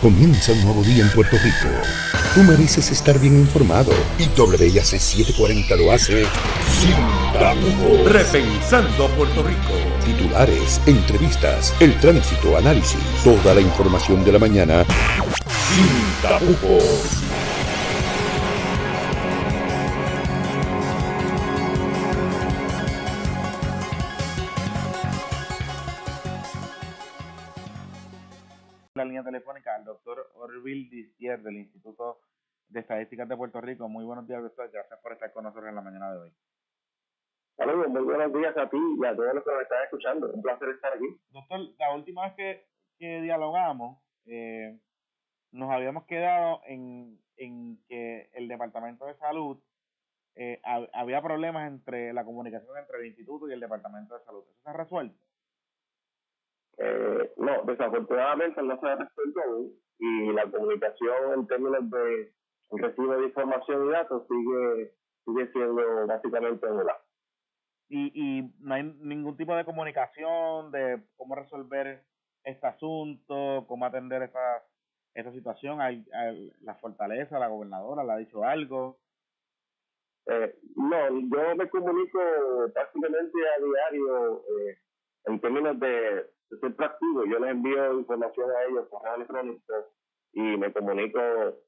Comienza 0.00 0.52
un 0.52 0.62
nuevo 0.62 0.84
día 0.84 1.02
en 1.02 1.10
Puerto 1.10 1.36
Rico. 1.42 1.74
Tú 2.32 2.44
mereces 2.44 2.92
estar 2.92 3.18
bien 3.18 3.34
informado 3.34 3.90
y 4.16 4.28
WIAC 4.40 4.84
740 4.84 5.74
lo 5.74 5.90
hace 5.90 6.24
sin 6.80 6.94
tapujos. 7.32 8.12
Repensando 8.12 9.08
Puerto 9.16 9.42
Rico. 9.42 9.74
Titulares, 10.04 10.80
entrevistas, 10.86 11.74
el 11.80 11.98
tránsito, 11.98 12.56
análisis, 12.56 13.00
toda 13.24 13.54
la 13.54 13.60
información 13.60 14.24
de 14.24 14.32
la 14.32 14.38
mañana 14.38 14.84
sin 15.74 16.22
tapujos. 16.22 17.27
De 32.78 32.82
Estadísticas 32.82 33.28
de 33.28 33.36
Puerto 33.36 33.60
Rico. 33.60 33.88
Muy 33.88 34.04
buenos 34.04 34.26
días, 34.26 34.40
doctor. 34.40 34.70
Gracias 34.70 35.00
por 35.00 35.12
estar 35.12 35.32
con 35.32 35.44
nosotros 35.44 35.68
en 35.68 35.74
la 35.74 35.82
mañana 35.82 36.12
de 36.12 36.18
hoy. 36.20 36.32
Saludos, 37.56 37.88
muy 37.88 38.02
buenos 38.02 38.32
días 38.32 38.56
a 38.56 38.70
ti 38.70 38.78
y 38.78 39.04
a 39.04 39.16
todos 39.16 39.34
los 39.34 39.44
que 39.44 39.50
nos 39.50 39.62
están 39.62 39.82
escuchando. 39.82 40.32
Un 40.32 40.42
placer 40.42 40.68
estar 40.68 40.92
aquí. 40.92 41.20
Doctor, 41.30 41.60
la 41.76 41.94
última 41.94 42.22
vez 42.22 42.34
que, 42.36 42.66
que 42.98 43.20
dialogamos, 43.20 43.98
eh, 44.26 44.78
nos 45.50 45.70
habíamos 45.70 46.04
quedado 46.04 46.60
en, 46.66 47.18
en 47.36 47.82
que 47.88 48.30
el 48.34 48.46
Departamento 48.46 49.06
de 49.06 49.16
Salud 49.16 49.58
eh, 50.36 50.62
había 50.92 51.20
problemas 51.20 51.66
entre 51.66 52.12
la 52.12 52.24
comunicación 52.24 52.76
entre 52.78 53.00
el 53.00 53.06
Instituto 53.06 53.48
y 53.48 53.54
el 53.54 53.60
Departamento 53.60 54.16
de 54.16 54.24
Salud. 54.24 54.44
¿Eso 54.48 54.60
se 54.62 54.70
ha 54.70 54.72
resuelto? 54.72 55.18
Eh, 56.78 57.32
no, 57.38 57.62
desafortunadamente 57.64 58.62
no 58.62 58.78
se 58.78 58.86
ha 58.86 58.94
resuelto 58.94 59.40
aún 59.42 59.72
y 59.98 60.32
la 60.32 60.48
comunicación 60.48 61.34
en 61.34 61.46
términos 61.48 61.90
de 61.90 62.37
recibo 62.70 63.16
de 63.16 63.26
información 63.26 63.86
y 63.86 63.90
datos 63.90 64.26
sigue 64.28 64.92
sigue 65.24 65.52
siendo 65.52 66.06
básicamente 66.06 66.66
nula. 66.68 66.96
Y, 67.88 68.12
y 68.14 68.54
no 68.60 68.74
hay 68.74 68.82
ningún 68.82 69.36
tipo 69.36 69.54
de 69.54 69.64
comunicación 69.64 70.70
de 70.70 71.02
cómo 71.16 71.34
resolver 71.34 72.04
este 72.44 72.66
asunto, 72.66 73.64
cómo 73.66 73.86
atender 73.86 74.22
esta, 74.22 74.62
esta 75.14 75.32
situación. 75.32 75.80
Hay, 75.80 76.04
la 76.60 76.74
fortaleza, 76.76 77.38
la 77.38 77.48
gobernadora, 77.48 78.04
le 78.04 78.12
ha 78.12 78.16
dicho 78.16 78.44
algo. 78.44 78.98
Eh, 80.26 80.58
no, 80.76 81.08
yo 81.08 81.56
me 81.56 81.68
comunico 81.70 82.20
prácticamente 82.74 83.38
a 83.48 83.64
diario 83.64 84.38
eh, 84.40 84.78
en 85.24 85.40
términos 85.40 85.80
de 85.80 86.26
soy 86.60 86.72
proactivo, 86.72 87.24
yo 87.26 87.38
les 87.38 87.50
envío 87.50 87.98
información 87.98 88.50
a 88.50 88.64
ellos, 88.64 88.88
correo 88.88 89.16
electrónico, 89.16 89.74
y 90.32 90.56
me 90.56 90.72
comunico 90.72 91.20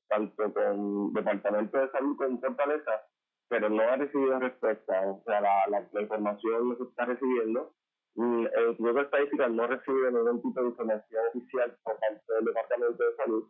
tanto 0.09 0.53
con 0.53 1.13
Departamento 1.13 1.79
de 1.79 1.91
Salud 1.91 2.17
como 2.17 2.41
Fortaleza, 2.41 3.03
pero 3.49 3.69
no 3.69 3.83
he 3.83 3.97
recibido 3.97 4.39
respuesta. 4.39 5.01
O 5.07 5.23
sea, 5.25 5.41
la, 5.41 5.87
la, 5.93 6.03
información 6.03 6.69
no 6.69 6.77
se 6.77 6.85
está 6.85 7.05
recibiendo. 7.07 7.73
Mm, 8.15 8.47
el 8.47 8.69
Instituto 8.71 9.01
Estadística 9.01 9.49
no 9.49 9.67
recibe 9.67 10.13
ningún 10.13 10.43
tipo 10.43 10.61
de 10.61 10.69
información 10.69 11.23
oficial 11.29 11.77
por 11.83 11.99
parte 11.99 12.35
del 12.35 12.45
Departamento 12.45 13.05
de 13.05 13.17
Salud. 13.17 13.45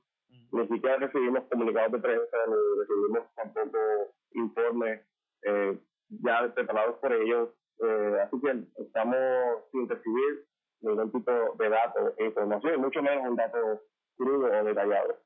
Ni 0.52 0.68
siquiera 0.68 0.96
recibimos 0.96 1.44
comunicados 1.50 1.92
de 1.92 1.98
prensa, 1.98 2.36
ni 2.48 2.80
recibimos 2.80 3.34
tampoco 3.34 3.78
informes 4.32 5.00
eh, 5.42 5.78
ya 6.08 6.54
preparados 6.54 6.96
por 6.96 7.12
ellos. 7.12 7.50
Eh, 7.82 8.16
así 8.22 8.40
que 8.40 8.82
estamos 8.82 9.18
sin 9.72 9.88
recibir 9.88 10.44
ningún 10.82 11.12
tipo 11.12 11.32
de 11.58 11.68
datos 11.68 12.14
e 12.18 12.26
información, 12.26 12.80
mucho 12.80 13.02
menos 13.02 13.28
un 13.28 13.36
dato 13.36 13.82
crudo 14.20 14.46
o 14.46 14.64
detallado. 14.64 15.16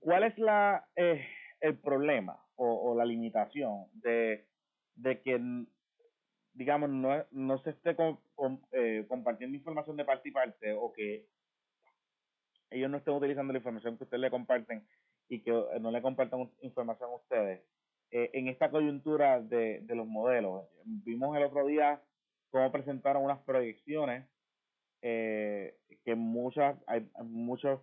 ¿Cuál 0.00 0.24
es 0.24 0.38
la 0.38 0.88
eh, 0.96 1.26
el 1.60 1.78
problema 1.78 2.38
o, 2.56 2.94
la 2.96 3.04
limitación 3.04 3.86
de, 3.92 4.46
de 4.94 5.20
que, 5.20 5.40
digamos, 6.52 6.88
no, 6.88 7.24
no 7.32 7.58
se 7.58 7.70
esté 7.70 7.96
eh, 8.72 9.04
compartiendo 9.08 9.56
información 9.56 9.96
de 9.96 10.04
parte 10.04 10.28
y 10.28 10.32
parte 10.32 10.72
o 10.72 10.92
que 10.92 11.26
ellos 12.70 12.90
no 12.90 12.98
estén 12.98 13.14
utilizando 13.14 13.52
la 13.52 13.58
información 13.58 13.96
que 13.98 14.04
ustedes 14.04 14.20
le 14.20 14.30
comparten 14.30 14.86
y 15.28 15.42
que 15.42 15.50
no 15.80 15.90
le 15.90 16.02
compartan 16.02 16.50
información 16.62 17.10
a 17.10 17.16
ustedes? 17.16 17.62
Eh, 18.10 18.30
en 18.34 18.48
esta 18.48 18.70
coyuntura 18.70 19.40
de, 19.40 19.80
de 19.82 19.94
los 19.94 20.06
modelos, 20.06 20.64
vimos 20.84 21.36
el 21.36 21.42
otro 21.42 21.66
día 21.66 22.00
cómo 22.50 22.70
presentaron 22.70 23.24
unas 23.24 23.40
proyecciones 23.40 24.28
eh, 25.06 25.76
que 26.02 26.14
muchas, 26.14 26.78
hay 26.86 27.06
muchos 27.22 27.78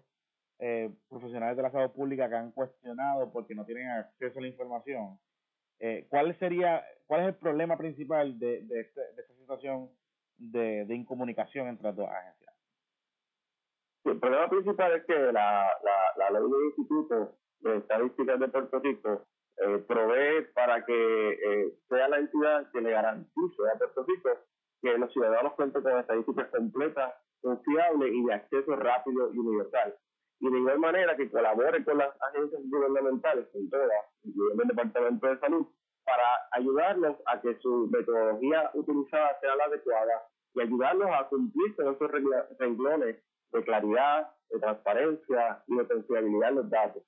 eh, 0.58 0.92
profesionales 1.08 1.56
de 1.56 1.62
la 1.62 1.72
salud 1.72 1.92
pública 1.92 2.28
que 2.28 2.36
han 2.36 2.52
cuestionado 2.52 3.32
porque 3.32 3.54
no 3.54 3.64
tienen 3.64 3.90
acceso 3.90 4.40
a 4.40 4.42
la 4.42 4.48
información. 4.48 5.20
Eh, 5.80 6.08
¿Cuál 6.10 6.38
sería, 6.40 6.84
cuál 7.06 7.22
es 7.22 7.28
el 7.28 7.36
problema 7.36 7.78
principal 7.78 8.40
de, 8.40 8.64
de, 8.64 8.82
este, 8.82 9.02
de 9.02 9.22
esta 9.22 9.36
situación 9.36 9.90
de, 10.38 10.86
de 10.86 10.96
incomunicación 10.96 11.68
entre 11.68 11.84
las 11.84 11.96
dos 11.96 12.10
agencias? 12.10 12.56
El 14.06 14.20
problema 14.20 14.50
principal 14.50 14.92
es 14.94 15.06
que 15.06 15.14
la, 15.14 15.70
la, 16.18 16.30
ley 16.32 16.42
del 16.42 16.66
Instituto 16.70 17.36
de 17.60 17.78
Estadísticas 17.78 18.40
de 18.40 18.48
Puerto 18.48 18.80
Rico 18.80 19.28
eh, 19.58 19.78
provee 19.88 20.48
para 20.56 20.84
que 20.84 21.72
sea 21.88 22.08
la 22.08 22.18
entidad 22.18 22.72
que 22.72 22.82
le 22.82 22.90
garantice 22.90 23.62
a 23.72 23.78
Puerto 23.78 24.06
Rico 24.08 24.30
que 24.82 24.98
los 24.98 25.12
ciudadanos 25.14 25.54
cuenten 25.54 25.84
con 25.84 26.00
estadísticas 26.00 26.50
completas, 26.50 27.14
confiables 27.42 28.14
y 28.14 28.26
de 28.26 28.34
acceso 28.34 28.76
rápido 28.76 29.34
y 29.34 29.38
universal. 29.38 29.96
Y 30.40 30.52
de 30.52 30.58
igual 30.58 30.80
manera 30.80 31.16
que 31.16 31.30
colabore 31.30 31.84
con 31.84 32.00
las 32.00 32.10
agencias 32.30 32.62
gubernamentales, 32.66 33.48
con 33.54 33.70
todas, 33.70 33.90
incluyendo 34.24 34.64
el 34.64 34.70
Departamento 34.70 35.28
de 35.28 35.40
Salud, 35.40 35.68
para 36.04 36.48
ayudarnos 36.52 37.18
a 37.28 37.40
que 37.42 37.60
su 37.60 37.88
metodología 37.92 38.72
utilizada 38.74 39.40
sea 39.40 39.56
la 39.56 39.66
adecuada 39.66 40.24
y 40.56 40.62
ayudarnos 40.62 41.10
a 41.12 41.28
cumplir 41.30 41.76
con 41.76 41.94
esos 41.94 42.12
renglones 42.60 43.24
de 43.52 43.64
claridad, 43.64 44.32
de 44.50 44.60
transparencia 44.60 45.64
y 45.68 45.76
de 45.78 45.88
confiabilidad 45.88 46.50
en 46.50 46.56
los 46.56 46.70
datos. 46.70 47.04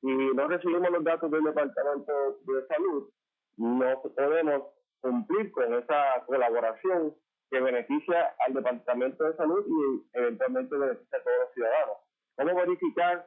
Si 0.00 0.06
no 0.06 0.48
recibimos 0.48 0.90
los 0.90 1.04
datos 1.04 1.30
del 1.30 1.44
Departamento 1.44 2.38
de 2.46 2.66
Salud, 2.68 3.10
no 3.56 4.02
podemos 4.02 4.62
cumplir 5.00 5.50
con 5.52 5.74
esa 5.74 6.24
colaboración 6.26 7.14
que 7.50 7.60
beneficia 7.60 8.34
al 8.46 8.54
Departamento 8.54 9.24
de 9.24 9.36
Salud 9.36 9.64
y 9.66 10.18
eventualmente 10.18 10.76
beneficia 10.76 11.18
a 11.18 11.22
todos 11.22 11.38
los 11.40 11.54
ciudadanos. 11.54 11.96
¿Cómo 12.36 12.54
verificar 12.54 13.26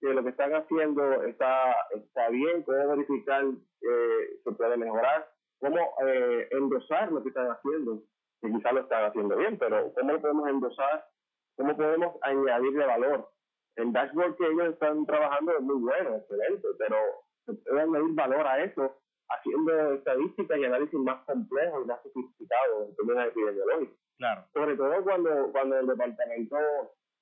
que 0.00 0.12
lo 0.12 0.22
que 0.22 0.30
están 0.30 0.54
haciendo 0.54 1.22
está, 1.24 1.74
está 1.94 2.28
bien? 2.28 2.62
¿Cómo 2.64 2.88
verificar 2.88 3.44
que 3.80 4.40
se 4.44 4.52
puede 4.52 4.76
mejorar? 4.76 5.28
¿Cómo 5.60 5.78
eh, 6.06 6.48
endosar 6.50 7.10
lo 7.12 7.22
que 7.22 7.28
están 7.28 7.48
haciendo? 7.50 8.02
Que 8.40 8.50
quizás 8.50 8.72
lo 8.72 8.80
están 8.80 9.04
haciendo 9.04 9.36
bien, 9.36 9.58
pero 9.58 9.92
¿cómo 9.94 10.12
lo 10.12 10.20
podemos 10.20 10.48
endosar? 10.48 11.06
¿Cómo 11.56 11.76
podemos 11.76 12.16
añadirle 12.22 12.84
valor? 12.84 13.28
El 13.76 13.92
dashboard 13.92 14.36
que 14.36 14.46
ellos 14.46 14.74
están 14.74 15.06
trabajando 15.06 15.52
es 15.52 15.60
muy 15.62 15.80
bueno, 15.80 16.16
excelente, 16.16 16.68
pero 16.78 16.96
se 17.46 17.54
puede 17.54 17.80
añadir 17.80 18.14
valor 18.14 18.46
a 18.46 18.64
eso 18.64 19.01
haciendo 19.34 19.94
estadísticas 19.94 20.58
y 20.58 20.64
análisis 20.64 21.00
más 21.00 21.24
complejos 21.24 21.84
y 21.84 21.88
más 21.88 22.02
sofisticados 22.02 22.88
en 22.88 22.96
términos 22.96 23.26
epidemiológicos. 23.28 23.98
Claro. 24.18 24.44
Sobre 24.52 24.76
todo 24.76 25.02
cuando, 25.02 25.52
cuando 25.52 25.78
el 25.78 25.86
Departamento 25.86 26.56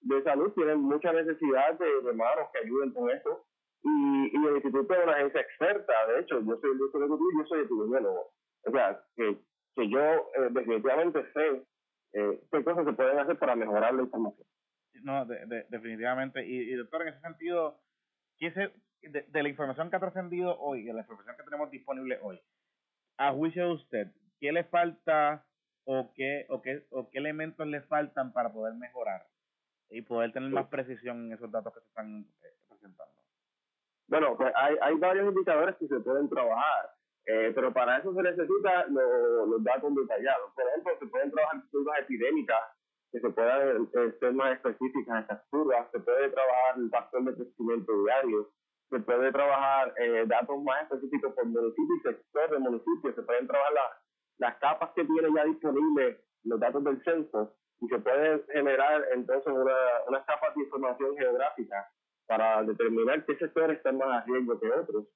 de 0.03 0.23
Salud 0.23 0.53
tiene 0.53 0.75
mucha 0.77 1.13
necesidad 1.13 1.79
de, 1.79 2.03
de 2.03 2.13
manos 2.13 2.49
que 2.53 2.59
ayuden 2.61 2.93
con 2.93 3.11
eso. 3.11 3.47
Y, 3.83 4.31
y 4.37 4.47
el 4.47 4.57
Instituto 4.57 4.93
es 4.93 5.05
una 5.05 5.13
agencia 5.15 5.41
experta, 5.41 6.07
de 6.09 6.21
hecho, 6.21 6.41
yo 6.41 6.57
soy 6.61 6.71
el 6.71 6.79
director 6.79 7.01
ejecutivo 7.01 7.31
y 7.33 7.39
yo 7.39 7.47
soy 7.47 7.61
epidemiólogo. 7.61 8.33
O 8.67 8.71
sea, 8.71 9.03
que, 9.17 9.39
que 9.75 9.89
yo 9.89 10.01
eh, 10.01 10.49
definitivamente 10.51 11.25
sé 11.33 11.65
eh, 12.13 12.43
qué 12.53 12.63
cosas 12.63 12.85
se 12.85 12.93
pueden 12.93 13.19
hacer 13.19 13.39
para 13.39 13.57
mejorar 13.57 13.95
la 13.95 14.03
información. 14.03 14.47
No, 15.03 15.25
de, 15.25 15.47
de, 15.47 15.65
definitivamente. 15.71 16.45
Y, 16.47 16.71
y 16.71 16.75
doctor, 16.75 17.03
en 17.03 17.09
ese 17.09 17.21
sentido, 17.21 17.81
¿qué 18.39 18.53
se, 18.53 18.71
de, 19.03 19.23
de, 19.23 19.43
la 19.43 19.49
información 19.49 19.91
que 19.91 19.97
ha 19.97 20.01
trascendido 20.01 20.59
hoy, 20.59 20.85
de 20.85 20.93
la 20.93 21.01
información 21.01 21.37
que 21.37 21.43
tenemos 21.43 21.71
disponible 21.71 22.19
hoy, 22.23 22.41
a 23.19 23.33
juicio 23.33 23.67
de 23.67 23.73
usted, 23.73 24.07
¿qué 24.41 24.53
le 24.53 24.65
falta 24.65 25.45
o 25.85 26.13
qué, 26.15 26.47
o 26.49 26.63
qué, 26.63 26.87
o 26.91 27.09
qué 27.11 27.19
elementos 27.19 27.67
le 27.67 27.81
faltan 27.83 28.33
para 28.33 28.53
poder 28.53 28.75
mejorar 28.75 29.27
y 29.91 30.03
poder 30.03 30.33
tener 30.33 30.51
más 30.51 30.67
precisión 30.69 31.27
en 31.27 31.33
esos 31.33 31.51
datos 31.51 31.75
que 31.75 31.81
se 31.81 31.87
están 31.89 32.21
eh, 32.43 32.55
presentando? 32.69 33.15
Bueno, 34.09 34.37
pues 34.37 34.53
hay, 34.57 34.77
hay 34.81 34.95
varios 34.97 35.29
indicadores 35.29 35.77
que 35.77 35.87
se 35.87 36.01
pueden 36.01 36.29
trabajar, 36.29 36.91
eh, 37.27 37.53
pero 37.55 37.73
para 37.73 37.99
eso 37.99 38.15
se 38.15 38.23
necesitan 38.23 38.93
lo, 38.93 39.47
los 39.47 39.65
datos 39.65 39.95
detallados. 39.95 40.53
Por 40.55 40.67
ejemplo, 40.69 40.93
se 40.99 41.07
pueden 41.07 41.31
trabajar 41.31 41.63
curvas 41.71 42.01
epidémicas 42.01 42.63
que 43.13 43.21
se 43.21 43.31
puedan 43.31 43.89
eh, 43.93 44.13
ser 44.21 44.33
más 44.33 44.53
específicas 44.53 45.09
en 45.09 45.23
estas 45.23 45.43
curvas, 45.51 45.91
se 45.91 46.01
puede 46.01 46.31
trabajar 46.31 46.79
el 46.79 46.91
factor 46.91 47.25
de 47.25 47.35
crecimiento 47.35 48.05
diario, 48.05 48.51
se 48.91 49.01
puede 49.01 49.31
trabajar 49.31 49.95
eh, 49.99 50.25
datos 50.27 50.63
más 50.63 50.83
específicos 50.83 51.33
por 51.35 51.47
municipio 51.47 51.97
y 51.97 52.01
sector 52.01 52.51
de 52.51 52.59
municipio, 52.59 53.15
se 53.15 53.23
pueden 53.23 53.47
trabajar 53.47 53.73
las 54.39 54.57
capas 54.59 54.91
que 54.95 55.05
tiene 55.05 55.29
ya 55.35 55.45
disponibles 55.45 56.19
los 56.45 56.59
datos 56.59 56.83
del 56.85 57.03
censo 57.05 57.55
y 57.81 57.89
se 57.89 57.99
puede 57.99 58.45
generar 58.53 59.05
entonces 59.13 59.53
una, 59.53 59.77
una 60.09 60.25
capa 60.25 60.53
de 60.55 60.63
información 60.63 61.17
geográfica 61.17 61.89
para 62.27 62.63
determinar 62.63 63.25
qué 63.25 63.37
sectores 63.37 63.79
están 63.79 63.99
más 63.99 64.23
a 64.23 64.27
riesgo 64.27 64.59
que 64.61 64.71
otros. 64.71 65.07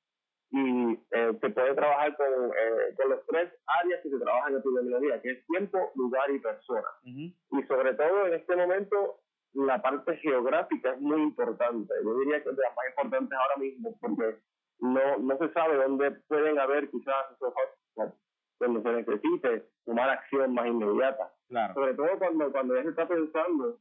Y 0.50 0.92
eh, 1.10 1.36
se 1.40 1.50
puede 1.50 1.74
trabajar 1.74 2.16
con, 2.16 2.26
eh, 2.26 2.94
con 2.96 3.10
los 3.10 3.26
tres 3.26 3.52
áreas 3.66 4.00
que 4.02 4.10
se 4.10 4.18
trabajan 4.18 4.52
en 4.52 4.58
epidemiología, 4.60 5.20
que 5.20 5.30
es 5.32 5.46
tiempo, 5.46 5.90
lugar 5.96 6.30
y 6.30 6.38
persona. 6.38 6.86
Y 7.04 7.34
sobre 7.66 7.94
todo 7.94 8.26
en 8.26 8.34
este 8.34 8.54
momento, 8.54 9.20
la 9.54 9.80
parte 9.80 10.16
geográfica 10.18 10.92
es 10.92 11.00
muy 11.00 11.22
importante. 11.22 11.94
Yo 12.02 12.18
diría 12.18 12.42
que 12.42 12.50
es 12.50 12.56
de 12.56 12.62
las 12.62 12.76
más 12.76 12.86
importantes 12.88 13.38
ahora 13.38 13.56
mismo, 13.56 13.96
porque 14.00 14.36
no, 14.80 15.18
no 15.18 15.38
se 15.38 15.52
sabe 15.52 15.76
dónde 15.76 16.10
pueden 16.28 16.58
haber 16.58 16.90
quizás 16.90 17.30
esos 17.32 17.52
hotspots 17.54 18.24
donde 18.60 18.82
se 18.82 18.92
necesite 18.92 19.68
tomar 19.84 20.10
acción 20.10 20.54
más 20.54 20.66
inmediata. 20.66 21.32
Sobre 21.74 21.94
todo 21.94 22.18
cuando, 22.18 22.50
cuando 22.52 22.76
ya 22.76 22.82
se 22.82 22.88
está 22.90 23.06
pensando 23.06 23.78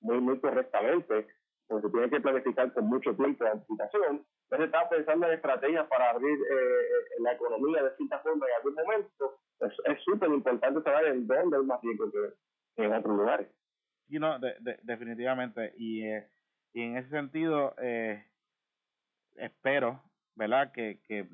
muy, 0.00 0.20
muy 0.20 0.40
correctamente, 0.40 1.28
porque 1.68 1.86
se 1.86 1.92
tiene 1.92 2.10
que 2.10 2.20
planificar 2.20 2.72
con 2.72 2.86
mucho 2.86 3.14
tiempo 3.14 3.44
de 3.44 3.50
anticipación, 3.50 4.24
ya 4.50 4.56
se 4.56 4.64
está 4.64 4.88
pensando 4.88 5.26
en 5.26 5.32
estrategias 5.34 5.86
para 5.88 6.10
abrir 6.10 6.38
eh, 6.38 6.54
eh, 6.54 7.20
la 7.20 7.32
economía 7.32 7.82
de 7.82 7.96
cierta 7.96 8.18
forma 8.20 8.46
en 8.46 8.52
algún 8.56 8.74
momento. 8.74 9.38
Es 9.60 10.02
súper 10.04 10.28
importante 10.30 10.82
saber 10.82 11.06
en 11.06 11.26
dónde 11.26 11.56
es 11.56 11.64
más 11.64 11.80
riesgo 11.82 12.10
que 12.10 12.84
en 12.84 12.92
otros 12.92 13.16
lugares. 13.16 13.48
Y 14.12 14.18
no, 14.18 14.38
de, 14.38 14.54
definitivamente. 14.82 15.72
Y, 15.78 16.04
eh, 16.06 16.28
y 16.74 16.82
en 16.82 16.98
ese 16.98 17.08
sentido, 17.08 17.74
eh, 17.78 18.22
espero, 19.36 20.02
¿verdad?, 20.34 20.70
que, 20.72 21.00
que 21.08 21.28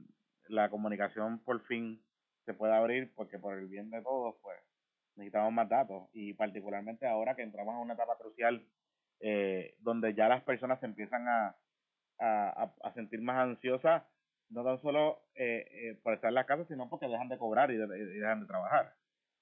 la 0.48 0.70
comunicación 0.70 1.40
por 1.40 1.60
fin 1.66 2.00
se 2.44 2.54
pueda 2.54 2.78
abrir, 2.78 3.12
porque 3.16 3.40
por 3.40 3.58
el 3.58 3.66
bien 3.66 3.90
de 3.90 4.00
todos, 4.02 4.36
pues 4.42 4.56
necesitamos 5.16 5.52
más 5.52 5.68
datos. 5.68 6.08
Y 6.12 6.34
particularmente 6.34 7.08
ahora 7.08 7.34
que 7.34 7.42
entramos 7.42 7.74
en 7.74 7.80
una 7.80 7.94
etapa 7.94 8.16
crucial 8.16 8.64
eh, 9.20 9.74
donde 9.80 10.14
ya 10.14 10.28
las 10.28 10.44
personas 10.44 10.78
se 10.78 10.86
empiezan 10.86 11.26
a, 11.26 11.56
a, 12.20 12.74
a 12.84 12.92
sentir 12.94 13.20
más 13.22 13.38
ansiosas, 13.38 14.04
no 14.50 14.64
tan 14.64 14.78
solo 14.78 15.24
eh, 15.34 15.66
eh, 15.72 16.00
por 16.04 16.14
estar 16.14 16.28
en 16.28 16.36
la 16.36 16.46
casa, 16.46 16.64
sino 16.66 16.88
porque 16.88 17.08
dejan 17.08 17.28
de 17.28 17.38
cobrar 17.38 17.72
y, 17.72 17.74
y 17.74 17.78
dejan 18.20 18.42
de 18.42 18.46
trabajar. 18.46 18.94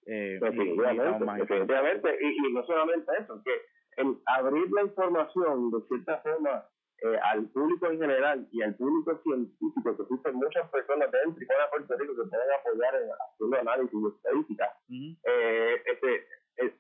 Eh, 0.07 0.39
definitivamente, 0.41 2.19
y, 2.21 2.47
y, 2.47 2.53
no 2.53 2.65
solamente 2.65 3.11
eso, 3.19 3.43
que 3.45 3.53
el 3.97 4.17
abrir 4.27 4.71
la 4.73 4.83
información 4.83 5.71
de 5.71 5.81
cierta 5.89 6.19
forma 6.19 6.65
eh, 7.03 7.19
al 7.31 7.45
público 7.51 7.91
en 7.91 8.01
general 8.01 8.49
y 8.51 8.63
al 8.63 8.75
público 8.77 9.21
científico, 9.23 9.97
que 9.97 10.03
existen 10.03 10.35
muchas 10.37 10.71
personas 10.71 11.11
dentro 11.11 11.43
y 11.43 11.47
fuera 11.47 11.65
de 11.65 11.71
Puerto 11.71 11.99
Rico 11.99 12.17
que 12.17 12.31
pueden 12.31 12.51
apoyar 12.59 12.95
en 12.95 13.11
haciendo 13.11 13.59
análisis 13.59 13.93
y 13.93 14.07
estadística, 14.17 14.79
eh, 14.89 15.83
este, 15.93 16.27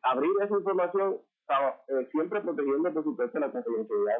abrir 0.02 0.30
esa 0.40 0.56
información 0.56 1.18
eh, 1.88 2.08
siempre 2.10 2.40
protegiendo, 2.40 2.94
por 2.94 3.04
supuesto, 3.04 3.38
la 3.38 3.52
confidencialidad 3.52 4.18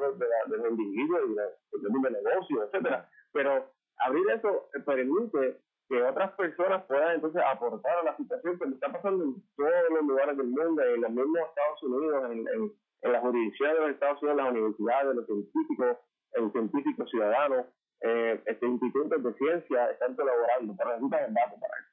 de, 0.49 0.57
los 0.59 0.71
individuos 0.71 1.21
y 1.31 1.35
de, 1.35 2.11
de 2.11 2.11
negocios, 2.11 2.69
etcétera. 2.69 3.09
Pero 3.33 3.73
abrir 3.99 4.31
eso 4.31 4.69
permite 4.85 5.61
que 5.89 6.03
otras 6.03 6.33
personas 6.33 6.85
puedan 6.85 7.15
entonces 7.15 7.43
aportar 7.47 7.99
a 7.99 8.03
la 8.03 8.17
situación 8.17 8.59
que 8.59 8.65
está 8.67 8.93
pasando 8.93 9.25
en 9.25 9.43
todos 9.57 9.71
los 9.91 10.05
lugares 10.05 10.37
del 10.37 10.49
mundo, 10.49 10.83
en 10.83 11.01
los 11.01 11.11
mismos 11.11 11.49
Estados 11.49 11.83
Unidos, 11.83 12.31
en, 12.31 12.39
en, 12.49 12.73
en 13.03 13.13
las 13.13 13.23
jurisdicciones 13.23 13.75
de 13.77 13.81
los 13.81 13.91
Estados 13.91 14.23
Unidos, 14.23 14.37
las 14.37 14.51
universidades, 14.51 15.17
los 15.17 15.27
científicos, 15.27 15.97
el 16.33 16.53
científico 16.53 17.07
ciudadano, 17.07 17.67
eh, 18.01 18.43
este 18.47 18.67
institutos 18.67 19.23
de 19.23 19.35
ciencia 19.35 19.91
están 19.91 20.15
colaborando, 20.17 20.75
pero 20.77 20.91
necesitan 20.91 21.25
el 21.25 21.35
dato 21.35 21.61
para 21.61 21.75
eso. 21.79 21.91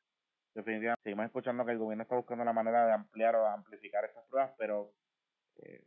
Definitivamente, 0.55 1.01
seguimos 1.03 1.25
escuchando 1.25 1.65
que 1.65 1.71
el 1.71 1.79
gobierno 1.79 2.03
está 2.03 2.15
buscando 2.15 2.43
una 2.43 2.53
manera 2.53 2.85
de 2.85 2.93
ampliar 2.93 3.35
o 3.35 3.47
amplificar 3.47 4.05
estas 4.05 4.25
pruebas, 4.25 4.53
pero 4.57 4.91
eh, 5.57 5.83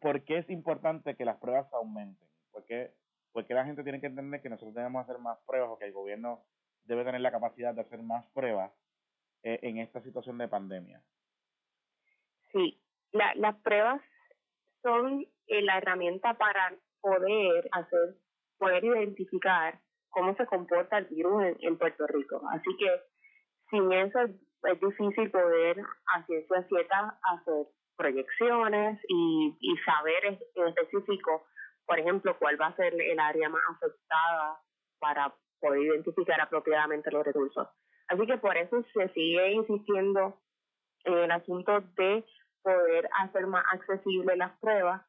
¿por 0.00 0.22
qué 0.24 0.38
es 0.38 0.50
importante 0.50 1.16
que 1.16 1.24
las 1.24 1.38
pruebas 1.38 1.70
aumenten? 1.72 2.28
¿Por 2.52 2.64
qué, 2.64 2.92
porque 3.32 3.54
la 3.54 3.64
gente 3.64 3.82
tiene 3.82 4.00
que 4.00 4.06
entender 4.06 4.40
que 4.40 4.48
nosotros 4.48 4.74
debemos 4.74 5.02
hacer 5.02 5.18
más 5.18 5.38
pruebas 5.46 5.70
o 5.70 5.78
que 5.78 5.86
el 5.86 5.92
gobierno 5.92 6.42
debe 6.86 7.04
tener 7.04 7.20
la 7.20 7.32
capacidad 7.32 7.74
de 7.74 7.82
hacer 7.82 8.02
más 8.02 8.24
pruebas 8.32 8.72
eh, 9.42 9.58
en 9.62 9.78
esta 9.78 10.00
situación 10.02 10.38
de 10.38 10.48
pandemia. 10.48 11.02
Sí, 12.52 12.80
la, 13.12 13.34
las 13.34 13.56
pruebas 13.56 14.00
son 14.82 15.26
eh, 15.46 15.62
la 15.62 15.78
herramienta 15.78 16.34
para 16.34 16.74
poder 17.00 17.68
hacer, 17.72 18.16
poder 18.58 18.84
identificar 18.84 19.78
cómo 20.10 20.34
se 20.36 20.46
comporta 20.46 20.98
el 20.98 21.06
virus 21.06 21.56
en, 21.60 21.76
Puerto 21.76 22.06
Rico. 22.06 22.40
Así 22.50 22.76
que 22.78 23.02
sin 23.70 23.92
eso 23.92 24.20
es 24.22 24.80
difícil 24.80 25.30
poder 25.30 25.80
a 26.14 26.24
ciencia 26.24 26.62
cierta 26.68 27.18
hacer 27.22 27.66
proyecciones 27.96 28.98
y, 29.08 29.56
y 29.60 29.76
saber 29.78 30.24
en 30.24 30.68
específico, 30.68 31.46
por 31.86 31.98
ejemplo, 31.98 32.36
cuál 32.38 32.60
va 32.60 32.66
a 32.66 32.76
ser 32.76 32.94
el 33.00 33.20
área 33.20 33.48
más 33.48 33.62
afectada 33.70 34.60
para 34.98 35.34
poder 35.60 35.82
identificar 35.82 36.40
apropiadamente 36.40 37.10
los 37.10 37.24
recursos. 37.24 37.68
Así 38.08 38.26
que 38.26 38.38
por 38.38 38.56
eso 38.56 38.84
se 38.94 39.08
sigue 39.10 39.52
insistiendo 39.52 40.40
en 41.04 41.14
el 41.14 41.30
asunto 41.30 41.80
de 41.96 42.24
poder 42.62 43.08
hacer 43.20 43.46
más 43.46 43.64
accesibles 43.72 44.36
las 44.36 44.58
pruebas. 44.58 45.02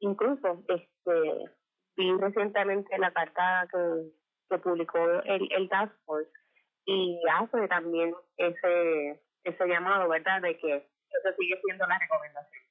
Incluso 0.00 0.62
este 0.68 1.50
vi 1.96 2.12
recientemente 2.18 2.96
la 2.98 3.12
carta 3.12 3.68
que, 3.70 4.10
que 4.50 4.58
publicó 4.58 4.98
el, 5.24 5.48
el 5.52 5.68
Task 5.68 5.94
Force 6.04 6.30
y 6.84 7.20
hace 7.30 7.68
también 7.68 8.14
ese 8.36 9.22
ese 9.44 9.66
llamado, 9.66 10.08
¿verdad?, 10.08 10.40
de 10.40 10.56
que 10.58 10.76
eso 10.76 11.36
sigue 11.38 11.60
siendo 11.64 11.86
la 11.86 11.98
recomendación. 11.98 12.62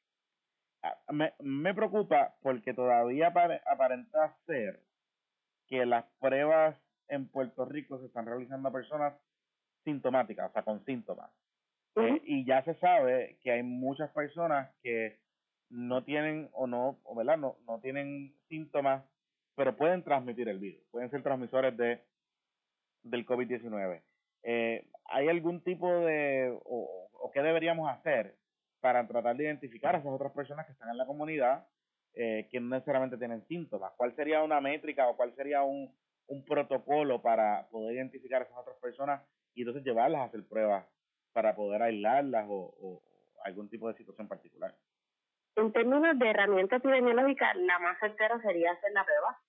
Ah, 0.83 0.97
me, 1.12 1.33
me 1.39 1.73
preocupa 1.73 2.33
porque 2.41 2.73
todavía 2.73 3.27
aparenta 3.27 4.35
ser 4.45 4.79
que 5.68 5.85
las 5.85 6.06
pruebas 6.19 6.75
en 7.11 7.27
Puerto 7.27 7.65
Rico 7.65 7.99
se 7.99 8.05
están 8.05 8.25
realizando 8.25 8.69
a 8.69 8.71
personas 8.71 9.13
sintomáticas, 9.83 10.49
o 10.49 10.53
sea, 10.53 10.63
con 10.63 10.83
síntomas. 10.85 11.29
Eh, 11.97 12.21
y 12.25 12.45
ya 12.45 12.63
se 12.63 12.73
sabe 12.75 13.37
que 13.43 13.51
hay 13.51 13.63
muchas 13.63 14.09
personas 14.11 14.73
que 14.81 15.19
no 15.69 16.03
tienen 16.03 16.49
o 16.53 16.67
no, 16.67 16.99
o 17.03 17.15
¿verdad? 17.15 17.37
No, 17.37 17.57
no 17.67 17.79
tienen 17.81 18.33
síntomas, 18.47 19.03
pero 19.55 19.75
pueden 19.75 20.03
transmitir 20.03 20.47
el 20.47 20.59
virus, 20.59 20.81
pueden 20.89 21.11
ser 21.11 21.21
transmisores 21.21 21.75
de 21.77 22.01
del 23.03 23.25
COVID-19. 23.25 24.01
Eh, 24.43 24.87
¿Hay 25.05 25.27
algún 25.27 25.63
tipo 25.63 25.89
de, 26.05 26.55
o, 26.65 27.09
o 27.13 27.31
qué 27.31 27.41
deberíamos 27.41 27.89
hacer 27.89 28.35
para 28.79 29.05
tratar 29.07 29.35
de 29.35 29.45
identificar 29.45 29.95
a 29.95 29.99
esas 29.99 30.11
otras 30.11 30.31
personas 30.31 30.65
que 30.65 30.71
están 30.71 30.89
en 30.89 30.97
la 30.97 31.05
comunidad 31.05 31.67
eh, 32.13 32.47
que 32.51 32.59
no 32.59 32.69
necesariamente 32.69 33.17
tienen 33.17 33.45
síntomas? 33.47 33.91
¿Cuál 33.97 34.15
sería 34.15 34.43
una 34.43 34.61
métrica 34.61 35.07
o 35.09 35.18
cuál 35.18 35.33
sería 35.35 35.63
un, 35.63 35.91
un 36.31 36.45
protocolo 36.45 37.21
para 37.21 37.68
poder 37.69 37.95
identificar 37.95 38.42
a 38.42 38.45
esas 38.45 38.57
otras 38.57 38.78
personas 38.78 39.21
y 39.54 39.61
entonces 39.61 39.83
llevarlas 39.83 40.21
a 40.21 40.23
hacer 40.26 40.47
pruebas 40.47 40.85
para 41.33 41.56
poder 41.56 41.81
aislarlas 41.81 42.45
o, 42.50 43.04
algún 43.44 43.69
tipo 43.69 43.88
de 43.88 43.95
situación 43.95 44.28
particular. 44.28 44.73
En 45.56 45.73
términos 45.73 46.18
de 46.18 46.30
herramienta 46.30 46.78
epidemiológica, 46.78 47.54
la 47.56 47.80
más 47.80 48.00
certera 48.00 48.40
sería 48.42 48.71
hacer 48.71 48.92
la 48.94 49.04
prueba 49.04 49.40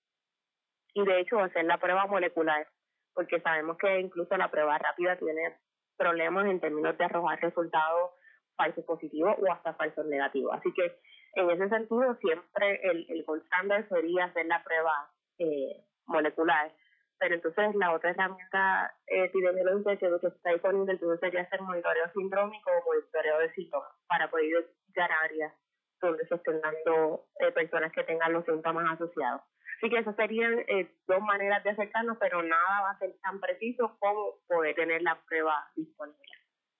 y 0.93 1.05
de 1.05 1.19
hecho 1.21 1.39
hacer 1.39 1.63
la 1.65 1.77
prueba 1.77 2.05
molecular, 2.07 2.67
porque 3.13 3.39
sabemos 3.39 3.77
que 3.77 3.99
incluso 3.99 4.35
la 4.35 4.51
prueba 4.51 4.77
rápida 4.77 5.15
tiene 5.17 5.57
problemas 5.95 6.47
en 6.47 6.59
términos 6.59 6.97
de 6.97 7.05
arrojar 7.05 7.39
resultados 7.39 8.11
falsos 8.57 8.83
positivos 8.83 9.35
o 9.39 9.51
hasta 9.51 9.73
falsos 9.75 10.05
negativos. 10.07 10.53
Así 10.53 10.73
que 10.73 10.97
en 11.35 11.49
ese 11.49 11.69
sentido 11.69 12.15
siempre 12.15 12.81
el, 12.83 13.05
el 13.09 13.23
gold 13.23 13.43
standard 13.43 13.87
sería 13.87 14.25
hacer 14.25 14.47
la 14.47 14.63
prueba 14.63 15.11
eh, 15.37 15.85
molecular. 16.07 16.71
Pero 17.19 17.35
entonces 17.35 17.75
la 17.75 17.93
otra 17.93 18.11
herramienta 18.11 18.93
epidemiológica 19.07 19.95
que, 19.97 20.19
que 20.19 20.27
está 20.27 20.51
disponible 20.51 20.93
entonces 20.93 21.19
sería 21.19 21.41
hacer 21.41 21.61
monitoreo 21.61 22.11
sindrómico 22.13 22.69
o 22.71 22.85
monitoreo 22.85 23.39
de 23.39 23.53
síntomas 23.53 23.89
para 24.07 24.29
poder 24.29 24.45
identificar 24.45 25.09
áreas 25.11 25.53
donde 26.01 26.27
se 26.27 26.35
estén 26.35 26.59
dando 26.59 27.25
eh, 27.39 27.51
personas 27.51 27.93
que 27.93 28.03
tengan 28.03 28.33
los 28.33 28.43
síntomas 28.45 28.91
asociados. 28.91 29.41
Así 29.77 29.89
que 29.89 29.99
esas 29.99 30.15
serían 30.15 30.59
eh, 30.67 30.91
dos 31.07 31.21
maneras 31.21 31.63
de 31.63 31.69
acercarnos, 31.69 32.17
pero 32.19 32.43
nada 32.43 32.81
va 32.81 32.91
a 32.91 32.99
ser 32.99 33.13
tan 33.21 33.39
preciso 33.39 33.95
como 33.99 34.39
poder 34.47 34.75
tener 34.75 35.01
la 35.01 35.17
prueba 35.25 35.69
disponible. 35.75 36.19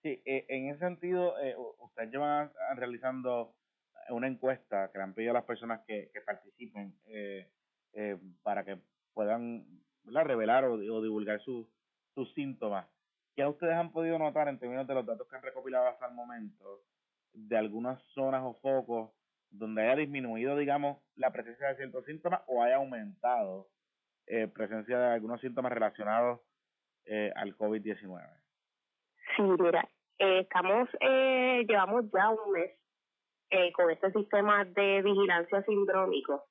Sí, 0.01 0.21
eh, 0.25 0.45
en 0.49 0.69
ese 0.69 0.79
sentido, 0.79 1.39
eh, 1.39 1.55
ustedes 1.79 2.11
llevan 2.11 2.51
realizando 2.75 3.55
una 4.09 4.27
encuesta 4.27 4.91
que 4.91 4.97
le 4.97 5.03
han 5.03 5.13
pedido 5.13 5.31
a 5.31 5.35
las 5.35 5.45
personas 5.45 5.81
que, 5.87 6.09
que 6.13 6.21
participen 6.21 6.93
eh, 7.05 7.49
eh, 7.93 8.17
para 8.41 8.63
que 8.63 8.77
puedan 9.13 9.65
revelar 10.05 10.65
o, 10.65 10.77
divulgar 10.77 11.41
sus 11.41 11.67
síntomas. 12.34 12.88
¿Qué 13.36 13.46
ustedes 13.46 13.74
han 13.74 13.91
podido 13.91 14.20
notar 14.20 14.48
en 14.48 14.60
términos 14.60 14.88
de 14.88 14.93
los 14.93 15.05
datos 15.05 15.27
que 15.27 15.36
han 15.36 15.41
recopilado 15.41 15.88
hasta 15.88 16.08
el 16.08 16.13
momento 16.13 16.84
de 17.34 17.58
algunas 17.58 18.01
zonas 18.13 18.43
o 18.43 18.53
focos 18.62 19.12
donde 19.50 19.84
haya 19.84 19.96
disminuido, 19.96 20.55
digamos, 20.55 20.98
la 21.15 21.32
presencia 21.32 21.70
de 21.70 21.77
ciertos 21.77 22.05
síntomas 22.05 22.41
o 22.48 22.62
haya 22.62 22.75
aumentado 22.75 23.70
eh, 24.27 24.48
presencia 24.48 25.00
de 25.00 25.13
algunos 25.13 25.41
síntomas 25.41 25.72
relacionados 25.72 26.41
eh, 27.05 27.32
al 27.36 27.55
COVID-19? 27.58 28.43
Sí, 29.36 29.41
mira, 29.41 29.88
eh, 30.20 30.39
estamos, 30.39 30.89
eh, 31.00 31.65
llevamos 31.67 32.05
ya 32.12 32.29
un 32.29 32.51
mes 32.51 32.72
eh, 33.50 33.72
con 33.74 33.89
este 33.89 34.12
sistema 34.12 34.63
de 34.65 35.01
vigilancia 35.01 35.62
sindrómico. 35.63 36.46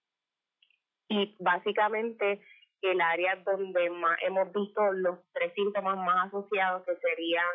Y 1.12 1.36
básicamente 1.40 2.40
el 2.80 3.00
área 3.02 3.36
donde 3.44 3.90
más 3.90 4.18
hemos 4.22 4.50
visto 4.50 4.92
los 4.92 5.18
tres 5.32 5.52
síntomas 5.54 5.96
más 5.98 6.28
asociados 6.28 6.84
que 6.84 6.96
serían 6.96 7.54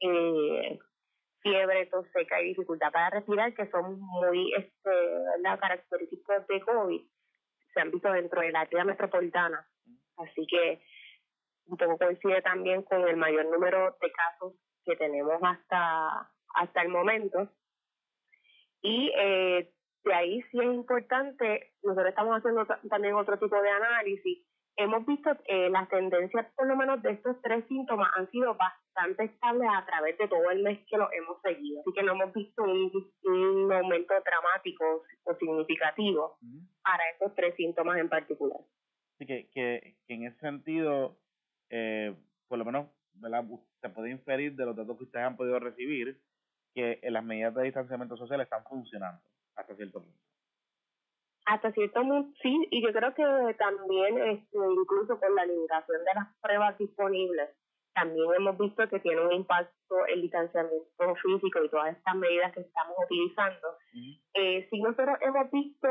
eh, 0.00 0.78
fiebre, 1.40 1.86
tos 1.86 2.06
seca 2.12 2.40
y 2.40 2.48
dificultad 2.50 2.92
para 2.92 3.10
respirar, 3.10 3.52
que 3.54 3.68
son 3.70 4.00
muy 4.00 4.54
este, 4.54 4.90
las 5.40 5.58
características 5.58 6.46
de 6.46 6.60
COVID, 6.60 7.02
se 7.74 7.80
han 7.80 7.90
visto 7.90 8.12
dentro 8.12 8.40
de 8.40 8.52
la 8.52 8.60
área 8.60 8.84
metropolitana. 8.84 9.66
Así 10.18 10.46
que 10.46 10.80
un 11.66 11.76
poco 11.76 11.98
coincide 11.98 12.40
también 12.42 12.82
con 12.82 13.06
el 13.08 13.16
mayor 13.16 13.46
número 13.46 13.96
de 14.00 14.12
casos 14.12 14.54
que 14.84 14.94
tenemos 14.94 15.40
hasta, 15.42 16.30
hasta 16.54 16.82
el 16.82 16.88
momento. 16.88 17.50
Y 18.80 19.12
eh, 19.16 19.72
de 20.04 20.14
ahí 20.14 20.42
sí 20.50 20.58
es 20.58 20.64
importante, 20.64 21.72
nosotros 21.82 22.08
estamos 22.08 22.36
haciendo 22.36 22.66
también 22.88 23.14
otro 23.14 23.38
tipo 23.38 23.60
de 23.60 23.70
análisis 23.70 24.44
hemos 24.76 25.04
visto 25.06 25.30
eh, 25.46 25.68
las 25.70 25.88
tendencias, 25.88 26.46
por 26.54 26.66
lo 26.66 26.76
menos 26.76 27.02
de 27.02 27.12
estos 27.12 27.40
tres 27.42 27.64
síntomas, 27.68 28.10
han 28.16 28.30
sido 28.30 28.54
bastante 28.54 29.24
estables 29.24 29.68
a 29.70 29.84
través 29.86 30.16
de 30.18 30.28
todo 30.28 30.50
el 30.50 30.62
mes 30.62 30.80
que 30.88 30.96
lo 30.96 31.10
hemos 31.12 31.40
seguido. 31.42 31.80
Así 31.80 31.92
que 31.92 32.02
no 32.02 32.12
hemos 32.12 32.32
visto 32.32 32.62
un, 32.62 33.72
aumento 33.72 34.14
dramático 34.24 35.02
o 35.24 35.34
significativo 35.34 36.38
para 36.82 37.10
estos 37.10 37.34
tres 37.34 37.54
síntomas 37.56 37.98
en 37.98 38.08
particular. 38.08 38.58
Así 39.14 39.26
que, 39.26 39.48
que, 39.50 39.96
en 40.08 40.24
ese 40.24 40.38
sentido, 40.38 41.16
eh, 41.70 42.14
por 42.48 42.58
lo 42.58 42.64
menos, 42.64 42.88
se 43.80 43.88
puede 43.90 44.10
inferir 44.10 44.54
de 44.54 44.64
los 44.64 44.76
datos 44.76 44.96
que 44.96 45.04
ustedes 45.04 45.26
han 45.26 45.36
podido 45.36 45.58
recibir 45.58 46.20
que 46.74 46.98
las 47.02 47.22
medidas 47.22 47.54
de 47.54 47.64
distanciamiento 47.64 48.16
social 48.16 48.40
están 48.40 48.64
funcionando 48.64 49.20
hasta 49.56 49.74
cierto 49.76 50.00
punto. 50.00 50.18
Hasta 51.46 51.72
cierto 51.72 52.00
punto 52.00 52.32
sí, 52.42 52.68
y 52.70 52.82
yo 52.82 52.92
creo 52.92 53.14
que 53.14 53.54
también 53.54 54.18
este, 54.18 54.58
incluso 54.58 55.18
con 55.18 55.34
la 55.34 55.46
limitación 55.46 56.04
de 56.04 56.14
las 56.14 56.28
pruebas 56.40 56.78
disponibles, 56.78 57.50
también 57.94 58.26
hemos 58.36 58.56
visto 58.58 58.88
que 58.88 59.00
tiene 59.00 59.20
un 59.20 59.32
impacto 59.32 60.06
el 60.06 60.22
distanciamiento 60.22 61.14
físico 61.22 61.62
y 61.62 61.68
todas 61.68 61.96
estas 61.96 62.14
medidas 62.16 62.52
que 62.52 62.60
estamos 62.60 62.96
utilizando. 63.04 63.76
eh, 64.34 64.66
sí 64.70 64.80
nosotros 64.80 65.18
hemos 65.20 65.50
visto 65.50 65.88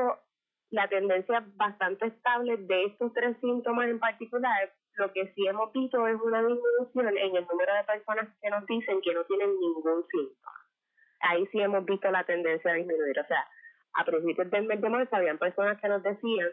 la 0.72 0.88
tendencia 0.88 1.46
bastante 1.56 2.08
estable 2.08 2.58
de 2.58 2.86
estos 2.86 3.14
tres 3.14 3.38
síntomas 3.42 3.90
en 3.90 4.00
particular, 4.00 4.74
lo 4.96 5.12
que 5.14 5.34
sí 5.34 5.46
hemos 5.48 5.72
visto 5.74 6.08
es 6.08 6.20
una 6.22 6.42
disminución 6.42 7.18
en 7.18 7.36
el 7.36 7.46
número 7.48 7.74
de 7.76 7.84
personas 7.84 8.30
que 8.42 8.50
nos 8.50 8.66
dicen 8.66 9.02
que 9.02 9.14
no 9.14 9.24
tienen 9.26 9.50
ningún 9.60 10.06
síntoma. 10.10 10.61
Ahí 11.22 11.46
sí 11.48 11.60
hemos 11.60 11.86
visto 11.86 12.10
la 12.12 12.24
tendencia 12.24 12.72
a 12.72 12.76
disminuir. 12.76 13.20
O 13.20 13.26
sea, 13.26 13.48
a 13.94 14.06
principios 14.06 14.50
del 14.50 14.66
mes 14.66 14.82
de 14.82 14.90
marzo 14.90 15.16
habían 15.16 15.38
personas 15.38 15.80
que 15.80 15.90
nos 15.90 16.04
decían 16.04 16.50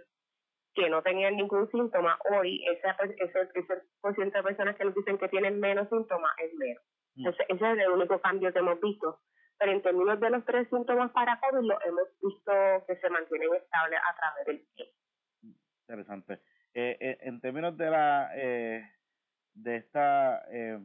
que 0.75 0.89
no 0.91 1.03
tenían 1.03 1.37
ningún 1.37 1.69
síntoma, 1.71 2.19
hoy 2.31 2.65
ese, 2.67 2.89
ese, 3.19 3.49
ese 3.55 3.83
por 4.01 4.15
ciento 4.15 4.39
de 4.39 4.45
personas 4.45 4.77
que 4.77 4.85
nos 4.85 4.95
dicen 4.95 5.19
que 5.19 5.29
tienen 5.29 5.59
menos 5.59 5.89
síntomas 5.89 6.33
es 6.39 6.55
menos. 6.55 6.83
Mm. 7.17 7.29
Ese, 7.29 7.45
es 7.49 7.61
el 7.61 7.91
único 7.91 8.21
cambio 8.21 8.53
que 8.53 8.59
hemos 8.61 8.81
visto. 8.81 9.19
Pero 9.59 9.73
en 9.73 9.83
términos 9.83 10.21
de 10.21 10.31
los 10.31 10.45
tres 10.45 10.69
síntomas 10.69 11.11
para 11.11 11.41
COVID, 11.41 11.67
lo 11.67 11.79
hemos 11.85 12.09
visto 12.23 12.53
que 12.87 12.97
se 12.97 13.11
mantienen 13.11 13.55
estables 13.55 13.99
a 13.99 14.17
través 14.17 14.47
del 14.47 14.67
tiempo. 14.75 14.95
Interesante. 15.89 16.35
Eh, 16.75 16.97
eh, 17.01 17.19
en 17.23 17.41
términos 17.41 17.77
de 17.77 17.91
la 17.91 18.31
eh, 18.37 18.89
de 19.55 19.77
esta 19.77 20.45
eh, 20.51 20.79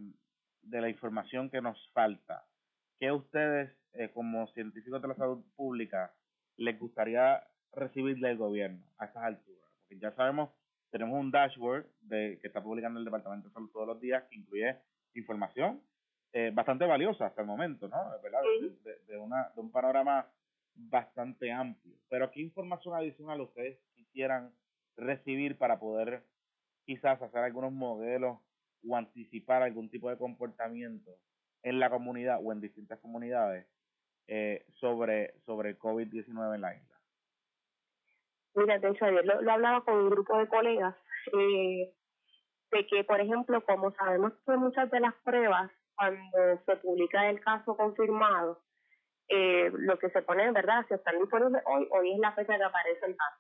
de 0.64 0.82
la 0.82 0.90
información 0.90 1.50
que 1.50 1.62
nos 1.62 1.78
falta, 1.92 2.46
¿qué 3.04 3.12
ustedes 3.12 3.70
eh, 3.96 4.10
como 4.14 4.48
científicos 4.54 5.02
de 5.02 5.10
la 5.10 5.16
salud 5.16 5.44
pública 5.58 6.14
les 6.56 6.80
gustaría 6.80 7.44
recibir 7.74 8.18
del 8.20 8.38
gobierno 8.38 8.82
a 8.98 9.08
estas 9.08 9.24
alturas? 9.24 9.70
Porque 9.78 10.00
ya 10.00 10.14
sabemos, 10.14 10.52
tenemos 10.90 11.20
un 11.20 11.30
dashboard 11.30 11.86
de, 12.00 12.40
que 12.40 12.48
está 12.48 12.64
publicando 12.64 13.00
el 13.00 13.06
Departamento 13.06 13.50
de 13.50 13.54
Salud 13.54 13.70
todos 13.74 13.88
los 13.88 14.00
días 14.00 14.24
que 14.30 14.38
incluye 14.38 14.78
información 15.16 15.82
eh, 16.32 16.52
bastante 16.54 16.86
valiosa 16.86 17.26
hasta 17.26 17.42
el 17.42 17.48
momento, 17.48 17.90
¿no? 17.90 17.98
¿verdad? 18.24 18.40
De, 19.10 19.18
una, 19.18 19.50
de 19.50 19.60
un 19.60 19.70
panorama 19.70 20.26
bastante 20.74 21.52
amplio. 21.52 21.98
Pero 22.08 22.32
¿qué 22.32 22.40
información 22.40 22.96
adicional 22.96 23.42
ustedes 23.42 23.80
quisieran 23.96 24.54
recibir 24.96 25.58
para 25.58 25.78
poder 25.78 26.24
quizás 26.86 27.22
hacer 27.22 27.42
algunos 27.42 27.74
modelos 27.74 28.38
o 28.88 28.96
anticipar 28.96 29.62
algún 29.62 29.90
tipo 29.90 30.10
de 30.10 30.18
comportamiento 30.18 31.20
en 31.64 31.80
la 31.80 31.90
comunidad 31.90 32.40
o 32.44 32.52
en 32.52 32.62
distintas 32.62 33.00
comunidades 33.00 33.66
eh, 34.28 34.66
sobre, 34.80 35.34
sobre 35.46 35.78
COVID-19 35.78 36.56
en 36.56 36.62
la 36.62 36.76
isla? 36.76 36.98
Mira, 38.56 38.80
de 38.80 38.90
hecho, 38.90 39.06
ayer 39.06 39.26
lo, 39.26 39.52
hablaba 39.52 39.84
con 39.84 39.96
un 39.96 40.10
grupo 40.10 40.38
de 40.38 40.48
colegas 40.48 40.96
eh, 41.34 41.92
de 42.72 42.88
que, 42.88 43.04
por 43.04 43.20
ejemplo, 43.20 43.64
como 43.66 43.92
sabemos 43.92 44.34
que 44.46 44.58
muchas 44.58 44.92
de 44.92 45.00
las 45.00 45.16
pruebas, 45.24 45.72
cuando 45.96 46.62
se 46.66 46.76
publica 46.78 47.30
el 47.30 47.40
caso 47.42 47.76
confirmado, 47.76 48.62
eh, 49.30 49.72
lo 49.74 49.98
que 49.98 50.10
se 50.10 50.22
pone, 50.22 50.44
en 50.44 50.54
verdad, 50.54 50.86
si 50.88 50.94
están 50.94 51.20
disponibles 51.20 51.64
hoy, 51.66 51.88
hoy 51.92 52.14
es 52.14 52.20
la 52.20 52.34
fecha 52.34 52.58
que 52.58 52.64
aparece 52.64 53.06
el 53.06 53.16
caso. 53.16 53.40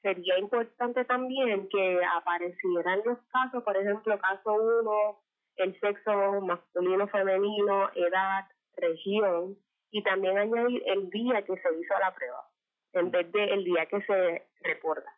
Sería 0.00 0.38
importante 0.38 1.04
también 1.04 1.68
que 1.68 2.00
aparecieran 2.14 3.02
los 3.04 3.18
casos, 3.32 3.62
por 3.62 3.76
ejemplo, 3.76 4.18
caso 4.18 4.54
1, 4.54 5.18
el 5.56 5.78
sexo 5.80 6.40
masculino, 6.40 7.08
femenino, 7.08 7.90
edad, 7.94 8.46
región, 8.76 9.56
y 9.90 10.02
también 10.02 10.36
añadir 10.36 10.82
el 10.86 11.08
día 11.10 11.42
que 11.42 11.56
se 11.56 11.68
hizo 11.80 11.94
la 11.98 12.14
prueba, 12.14 12.44
en 12.92 13.10
vez 13.10 13.30
de 13.32 13.44
el 13.44 13.64
día 13.64 13.86
que 13.86 14.00
se 14.02 14.46
reporta. 14.60 15.10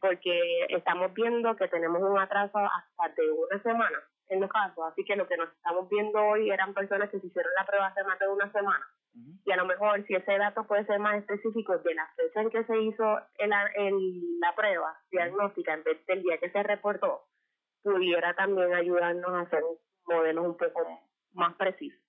Porque 0.00 0.66
estamos 0.68 1.12
viendo 1.12 1.56
que 1.56 1.68
tenemos 1.68 2.00
un 2.00 2.18
atraso 2.18 2.58
hasta 2.58 3.20
de 3.20 3.30
una 3.30 3.62
semana 3.62 3.98
en 4.28 4.40
los 4.40 4.50
casos, 4.50 4.84
así 4.90 5.04
que 5.04 5.16
lo 5.16 5.26
que 5.26 5.36
nos 5.36 5.52
estamos 5.52 5.88
viendo 5.88 6.18
hoy 6.20 6.50
eran 6.50 6.74
personas 6.74 7.10
que 7.10 7.20
se 7.20 7.26
hicieron 7.26 7.52
la 7.56 7.66
prueba 7.66 7.86
hace 7.86 8.02
más 8.04 8.18
de 8.18 8.28
una 8.28 8.50
semana. 8.52 8.86
Y 9.44 9.50
a 9.50 9.56
lo 9.56 9.64
mejor 9.64 10.04
si 10.06 10.14
ese 10.14 10.36
dato 10.36 10.66
puede 10.66 10.84
ser 10.84 10.98
más 10.98 11.16
específico 11.16 11.78
de 11.78 11.94
la 11.94 12.06
fecha 12.16 12.42
en 12.42 12.50
que 12.50 12.64
se 12.64 12.78
hizo 12.82 13.18
el, 13.38 13.52
el, 13.76 14.38
la 14.40 14.54
prueba 14.54 14.98
diagnóstica 15.10 15.72
en 15.72 15.84
vez 15.84 16.04
del 16.06 16.22
día 16.22 16.38
que 16.38 16.50
se 16.50 16.62
reportó, 16.62 17.22
pudiera 17.86 18.34
también 18.34 18.74
ayudarnos 18.74 19.30
a 19.30 19.40
hacer 19.42 19.62
modelos 20.06 20.46
un 20.46 20.56
poco 20.56 21.00
más 21.32 21.54
precisos 21.54 22.00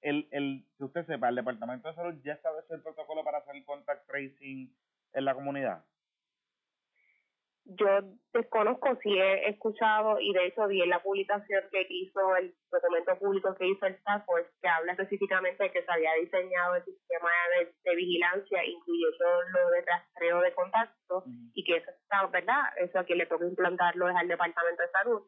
el, 0.00 0.28
el, 0.30 0.64
que 0.76 0.84
usted 0.84 1.06
sepa, 1.06 1.28
el 1.28 1.34
Departamento 1.36 1.88
de 1.88 1.94
Salud 1.94 2.14
ya 2.22 2.32
establece 2.32 2.74
el 2.74 2.82
protocolo 2.82 3.24
para 3.24 3.38
hacer 3.38 3.56
el 3.56 3.64
contact 3.64 4.06
tracing 4.06 4.74
en 5.12 5.24
la 5.24 5.34
comunidad. 5.34 5.84
Yo 7.70 8.00
desconozco 8.32 8.96
si 9.02 9.10
he 9.10 9.50
escuchado 9.50 10.18
y 10.20 10.32
de 10.32 10.46
hecho 10.46 10.66
vi 10.68 10.80
en 10.80 10.88
la 10.88 11.02
publicación 11.02 11.62
que 11.70 11.86
hizo 11.90 12.36
el 12.36 12.54
documento 12.72 13.18
público 13.18 13.54
que 13.56 13.68
hizo 13.68 13.84
el 13.84 14.02
Task 14.04 14.26
que 14.62 14.68
habla 14.68 14.92
específicamente 14.92 15.64
de 15.64 15.70
que 15.70 15.82
se 15.82 15.92
había 15.92 16.14
diseñado 16.14 16.76
el 16.76 16.84
sistema 16.84 17.28
de, 17.58 17.74
de 17.84 17.94
vigilancia, 17.94 18.64
incluyendo 18.64 19.42
lo 19.52 19.70
de 19.70 19.82
rastreo 19.82 20.40
de 20.40 20.54
contacto 20.54 21.24
y 21.52 21.62
que 21.62 21.76
eso 21.76 21.90
está, 21.90 22.26
¿verdad? 22.28 22.62
Eso 22.78 23.00
a 23.00 23.04
quien 23.04 23.18
le 23.18 23.26
toca 23.26 23.44
implantarlo 23.44 24.08
es 24.08 24.16
al 24.16 24.28
Departamento 24.28 24.82
de 24.82 24.88
Salud. 24.88 25.22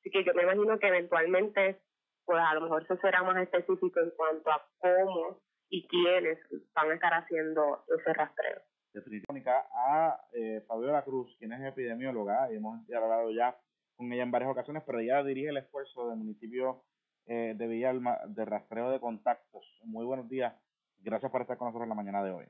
Así 0.00 0.10
que 0.10 0.22
yo 0.22 0.34
me 0.34 0.42
imagino 0.42 0.78
que 0.78 0.88
eventualmente 0.88 1.80
pues 2.26 2.42
a 2.44 2.54
lo 2.54 2.60
mejor 2.60 2.86
se 2.86 2.98
será 2.98 3.22
más 3.22 3.38
específico 3.38 4.00
en 4.00 4.10
cuanto 4.10 4.50
a 4.50 4.68
cómo 4.78 5.40
y 5.70 5.88
quiénes 5.88 6.38
van 6.74 6.90
a 6.90 6.94
estar 6.94 7.14
haciendo 7.14 7.84
ese 7.88 8.12
rastreo. 8.12 8.60
Definitivamente 8.96 9.50
a 9.50 10.18
eh, 10.32 10.64
Fabiola 10.66 11.02
Cruz, 11.02 11.36
quien 11.38 11.52
es 11.52 11.62
epidemióloga, 11.62 12.50
y 12.50 12.56
hemos 12.56 12.80
hablado 12.90 13.30
ya 13.30 13.54
con 13.94 14.10
ella 14.10 14.22
en 14.22 14.30
varias 14.30 14.50
ocasiones, 14.50 14.84
pero 14.86 15.00
ella 15.00 15.22
dirige 15.22 15.50
el 15.50 15.58
esfuerzo 15.58 16.08
del 16.08 16.16
municipio 16.16 16.82
eh, 17.26 17.52
de 17.54 17.66
Villalma 17.66 18.18
de 18.26 18.46
rastreo 18.46 18.88
de 18.90 18.98
contactos. 18.98 19.66
Muy 19.84 20.06
buenos 20.06 20.30
días, 20.30 20.54
gracias 21.00 21.30
por 21.30 21.42
estar 21.42 21.58
con 21.58 21.66
nosotros 21.66 21.84
en 21.84 21.90
la 21.90 21.94
mañana 21.94 22.24
de 22.24 22.30
hoy. 22.30 22.46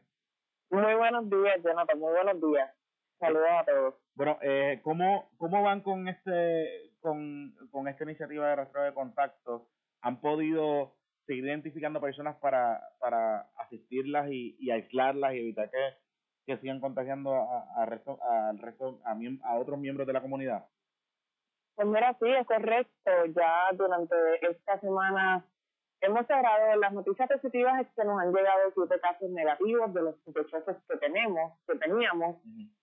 Muy 0.70 0.94
buenos 0.94 1.28
días, 1.28 1.60
Jonathan, 1.64 1.98
muy 1.98 2.12
buenos 2.12 2.40
días. 2.40 2.70
Saludos 3.18 3.48
a 3.50 3.64
todos. 3.64 3.94
Bueno, 4.14 4.38
eh, 4.40 4.80
¿cómo, 4.84 5.28
¿cómo 5.38 5.64
van 5.64 5.80
con 5.80 6.06
este 6.06 6.92
con, 7.00 7.56
con 7.72 7.88
esta 7.88 8.04
iniciativa 8.04 8.50
de 8.50 8.54
rastreo 8.54 8.84
de 8.84 8.94
contactos? 8.94 9.62
¿Han 10.00 10.20
podido 10.20 10.94
seguir 11.26 11.46
identificando 11.46 12.00
personas 12.00 12.36
para, 12.36 12.80
para 13.00 13.50
asistirlas 13.56 14.30
y, 14.30 14.56
y 14.60 14.70
aislarlas 14.70 15.34
y 15.34 15.40
evitar 15.40 15.68
que, 15.70 16.05
que 16.46 16.56
sigan 16.58 16.80
contagiando 16.80 17.34
a, 17.34 17.82
a 17.82 17.86
resto, 17.86 18.18
al 18.22 18.58
resto, 18.58 19.00
a, 19.04 19.16
a 19.48 19.58
otros 19.58 19.78
miembros 19.78 20.06
de 20.06 20.12
la 20.12 20.22
comunidad? 20.22 20.66
Pues 21.74 21.88
mira, 21.88 22.16
sí, 22.20 22.28
es 22.28 22.46
correcto. 22.46 23.10
Ya 23.34 23.70
durante 23.74 24.14
esta 24.48 24.80
semana 24.80 25.44
Hemos 26.00 26.26
cerrado 26.26 26.76
las 26.76 26.92
noticias 26.92 27.28
positivas 27.28 27.80
es 27.80 27.88
que 27.96 28.04
nos 28.04 28.20
han 28.20 28.32
llegado 28.32 28.70
siete 28.74 29.00
casos 29.00 29.30
negativos 29.30 29.94
de 29.94 30.02
los 30.02 30.14
sospechosos 30.24 30.76
que 30.88 30.96
tenemos, 30.98 31.52
que 31.66 31.78
teníamos. 31.78 32.36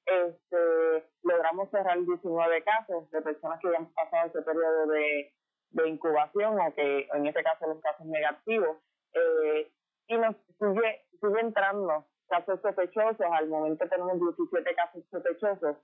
este, 0.06 1.06
logramos 1.22 1.70
cerrar 1.70 1.98
19 2.00 2.64
casos 2.64 3.10
de 3.12 3.22
personas 3.22 3.60
que 3.60 3.68
habían 3.68 3.86
pasado 3.94 4.28
ese 4.28 4.42
periodo 4.42 4.88
de, 4.88 5.32
de 5.70 5.90
incubación 5.90 6.60
o 6.60 6.74
que 6.74 7.08
en 7.14 7.28
este 7.28 7.44
caso 7.44 7.68
los 7.68 7.80
casos 7.82 8.06
negativos. 8.08 8.78
Eh, 9.14 9.72
y 10.08 10.18
nos 10.18 10.36
sigue, 10.60 11.06
sigue 11.22 11.40
entrando 11.40 12.06
casos 12.34 12.60
sospechosos, 12.62 13.28
al 13.32 13.48
momento 13.48 13.88
tenemos 13.88 14.20
17 14.20 14.76
casos 14.76 15.04
sospechosos, 15.12 15.78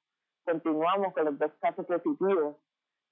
continuamos 0.44 1.14
con 1.14 1.26
los 1.26 1.38
dos 1.38 1.52
casos 1.62 1.86
positivos. 1.86 2.56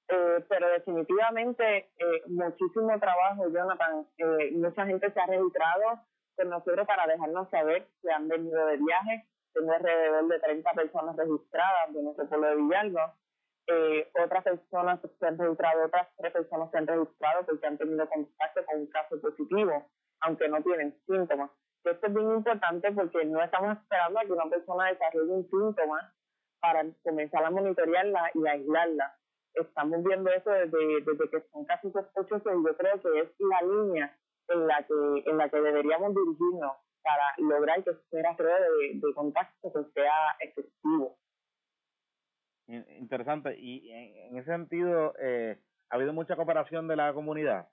Eh, 0.10 0.44
pero 0.48 0.70
definitivamente 0.70 1.92
eh, 2.00 2.22
muchísimo 2.28 2.98
trabajo, 3.00 3.50
Jonathan. 3.50 4.08
Eh, 4.18 4.52
mucha 4.54 4.86
gente 4.86 5.12
se 5.12 5.20
ha 5.20 5.28
registrado 5.28 6.00
con 6.36 6.50
nosotros 6.50 6.88
para 6.88 7.06
dejarnos 7.06 7.50
saber 7.50 7.88
que 8.02 8.10
han 8.12 8.28
venido 8.28 8.66
de 8.66 8.78
viaje. 8.78 9.28
Tengo 9.54 9.72
alrededor 9.72 10.28
de 10.30 10.40
30 10.40 10.72
personas 10.72 11.16
registradas 11.18 11.94
de 11.94 12.04
nuestro 12.04 12.28
pueblo 12.30 12.48
de 12.48 12.56
Villalba. 12.56 13.16
Eh, 13.68 14.10
otras 14.24 14.44
personas 14.46 15.00
se 15.20 15.28
han 15.28 15.38
registrado, 15.38 15.86
otras 15.86 16.08
tres 16.18 16.32
personas 16.32 16.72
se 16.72 16.78
han 16.78 16.88
registrado 16.88 17.46
porque 17.46 17.68
han 17.68 17.78
tenido 17.78 18.08
contacto 18.10 18.66
con 18.66 18.80
un 18.80 18.88
caso 18.88 19.20
positivo, 19.22 19.86
aunque 20.22 20.48
no 20.48 20.64
tienen 20.64 20.96
síntomas. 21.06 21.52
Esto 21.92 22.08
es 22.08 22.14
bien 22.14 22.32
importante 22.32 22.92
porque 22.92 23.26
no 23.26 23.42
estamos 23.42 23.78
esperando 23.78 24.20
a 24.20 24.24
que 24.24 24.32
una 24.34 24.50
persona 24.50 24.90
desarrolle 24.90 25.32
un 25.32 25.50
síntoma 25.50 26.14
para 26.60 26.86
comenzar 27.04 27.44
a 27.44 27.52
monitorearla 27.52 28.32
y 28.34 28.48
aislarla. 28.48 29.16
Estamos 29.54 30.04
viendo 30.04 30.30
eso 30.30 30.50
desde, 30.52 31.02
desde 31.02 31.30
que 31.30 31.42
son 31.52 31.66
casos 31.66 31.92
sospechosos 31.94 32.54
y 32.54 32.66
yo 32.66 32.78
creo 32.78 33.02
que 33.02 33.20
es 33.20 33.30
la 33.40 33.62
línea 33.62 34.18
en 34.50 34.68
la 34.68 34.86
que, 34.86 35.30
en 35.30 35.38
la 35.38 35.50
que 35.50 35.62
deberíamos 35.62 36.14
dirigirnos 36.14 36.74
para 37.04 37.34
lograr 37.38 37.84
que 37.84 37.92
este 37.92 38.22
rastreo 38.22 38.56
de, 38.56 39.00
de 39.00 39.14
contacto 39.14 39.72
sea 39.94 40.36
efectivo. 40.40 41.18
Interesante. 42.68 43.56
Y 43.58 43.90
en, 43.92 44.38
ese 44.38 44.52
sentido, 44.52 45.14
eh, 45.20 45.58
¿ha 45.90 45.96
habido 45.96 46.14
mucha 46.14 46.36
cooperación 46.36 46.88
de 46.88 46.98
la 46.98 47.14
comunidad 47.14 47.70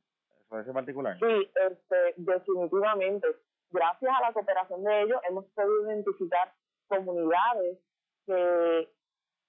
sobre 0.49 0.63
ese 0.63 0.73
particular? 0.73 1.19
Sí, 1.19 1.51
este, 1.69 2.15
definitivamente 2.17 3.27
gracias 3.75 4.13
a 4.17 4.21
la 4.23 4.33
cooperación 4.33 4.85
de 4.85 5.03
ellos 5.03 5.21
hemos 5.29 5.45
podido 5.47 5.91
identificar 5.91 6.55
comunidades 6.87 7.79
que 8.25 8.89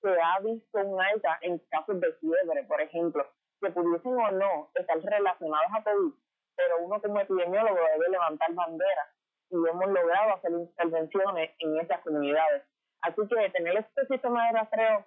se 0.02 0.10
ha 0.10 0.40
visto 0.40 0.80
un 0.80 1.00
alta 1.00 1.38
en 1.42 1.60
casos 1.70 2.02
de 2.02 2.12
fiebre, 2.14 2.64
por 2.64 2.82
ejemplo, 2.82 3.26
que 3.62 3.70
pudiesen 3.70 4.14
o 4.14 4.32
no 4.32 4.72
estar 4.74 5.00
relacionados 5.00 5.72
a 5.78 5.84
COVID, 5.84 6.14
pero 6.56 6.78
uno 6.80 7.02
como 7.02 7.20
epidemiólogo 7.20 7.76
debe 7.76 8.10
levantar 8.10 8.52
banderas 8.54 9.10
y 9.52 9.56
hemos 9.56 9.88
logrado 9.88 10.34
hacer 10.34 10.52
intervenciones 10.52 11.52
en 11.60 11.80
esas 11.80 12.02
comunidades. 12.02 12.64
Así 13.02 13.22
que 13.28 13.50
tener 13.52 13.78
este 13.78 14.08
sistema 14.08 14.48
de 14.48 14.54
rastreo, 14.54 15.06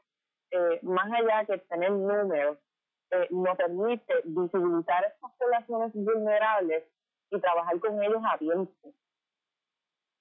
eh, 0.52 0.78
más 0.82 1.10
allá 1.12 1.44
que 1.44 1.58
tener 1.58 1.90
números, 1.90 2.58
eh, 3.10 3.26
nos 3.30 3.56
permite 3.56 4.14
visibilizar 4.25 5.04
estas 5.04 5.32
poblaciones 5.38 5.92
vulnerables 5.94 6.84
y 7.30 7.40
trabajar 7.40 7.80
con 7.80 8.00
ellos 8.02 8.22
a 8.25 8.38
tiempo 8.38 8.94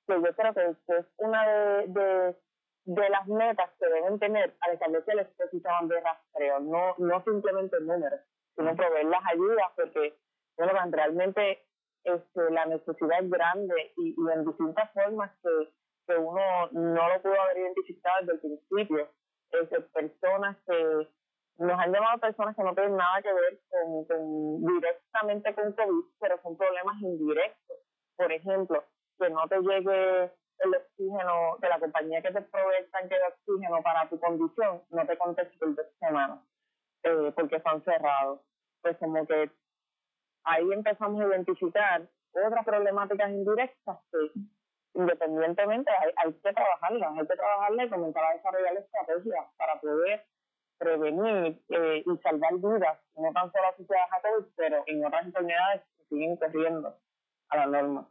que 0.08 0.14
yo 0.14 0.36
creo 0.36 0.54
que 0.54 0.76
es 0.98 1.06
una 1.18 1.48
de, 1.48 1.88
de, 1.88 2.36
de 2.86 3.10
las 3.10 3.28
metas 3.28 3.70
que 3.80 3.88
deben 3.88 4.18
tener 4.20 4.56
al 4.62 4.74
establecer 4.74 5.20
este 5.20 5.50
sistema 5.50 5.82
de 5.84 6.00
rastreo, 6.00 6.60
no, 6.62 6.96
no 6.98 7.24
simplemente 7.24 7.80
números, 7.82 8.22
sino 8.56 8.76
proveer 8.76 9.06
las 9.06 9.26
ayudas, 9.32 9.68
porque 9.76 10.18
bueno, 10.58 10.74
realmente 10.92 11.64
este, 12.04 12.52
la 12.52 12.66
necesidad 12.66 13.22
es 13.22 13.30
grande 13.30 13.94
y, 13.98 14.16
y 14.18 14.32
en 14.34 14.46
distintas 14.46 14.92
formas 14.94 15.32
que, 15.44 15.74
que 16.08 16.18
uno 16.18 16.70
no 16.72 17.10
lo 17.10 17.22
pudo 17.22 17.42
haber 17.42 17.58
identificado 17.58 18.26
desde 18.26 18.34
el 18.34 18.40
principio. 18.40 19.10
Es 19.52 19.70
personas 19.94 20.58
que 20.66 21.08
nos 21.58 21.80
han 21.80 21.92
llamado 21.92 22.20
personas 22.20 22.56
que 22.56 22.64
no 22.64 22.74
tienen 22.74 22.98
nada 22.98 23.22
que 23.22 23.34
ver 23.34 23.60
con, 23.70 24.06
con 24.06 24.66
directamente 24.66 25.56
con 25.56 25.74
COVID, 25.74 26.06
pero 26.20 26.42
son 26.42 26.58
problemas 26.58 27.02
indirectos. 27.02 27.78
Por 28.16 28.32
ejemplo, 28.32 28.84
que 29.18 29.30
no 29.30 29.48
te 29.48 29.60
llegue 29.60 30.32
el 30.60 30.76
oxígeno 30.76 31.58
de 31.60 31.70
la 31.70 31.80
compañía 31.80 32.22
que 32.22 32.32
te 32.32 32.42
provee 32.42 32.78
el 32.80 32.92
tanque 32.92 33.16
de 33.16 33.28
oxígeno 33.28 33.82
para 33.84 34.10
tu 34.10 34.20
condición, 34.20 34.82
no 34.90 35.06
te 35.06 35.18
conteste 35.18 35.58
por 35.58 35.76
dos 35.76 35.86
semanas, 36.00 36.40
eh, 37.04 37.32
porque 37.36 37.58
están 37.58 37.84
cerrados. 37.84 38.42
Pues 38.82 38.98
como 38.98 39.26
que 39.28 39.52
ahí 40.44 40.72
empezamos 40.72 41.22
a 41.22 41.28
identificar 41.28 42.08
otras 42.34 42.66
problemáticas 42.66 43.30
indirectas 43.32 43.98
que 44.12 44.32
independientemente 44.94 45.92
hay, 45.92 46.12
hay 46.18 46.34
que 46.34 46.54
trabajarlas, 46.54 47.12
hay 47.18 47.28
que 47.28 47.36
trabajarlas 47.36 47.86
y 47.86 47.90
comenzar 47.90 48.24
a 48.24 48.34
desarrollar 48.34 48.78
estrategias 48.78 49.46
para 49.58 49.80
poder 49.80 50.26
prevenir 50.78 51.62
eh, 51.70 52.04
y 52.06 52.18
salvar 52.18 52.54
vidas, 52.56 53.00
no 53.16 53.32
tan 53.34 53.52
solo 53.52 53.68
asociadas 53.68 54.10
a 54.12 54.22
COVID, 54.22 54.46
pero 54.56 54.84
en 54.86 55.06
otras 55.06 55.26
enfermedades 55.26 55.82
que 55.98 56.04
siguen 56.06 56.38
corriendo 56.38 56.96
a 57.50 57.58
la 57.58 57.66
norma. 57.66 58.10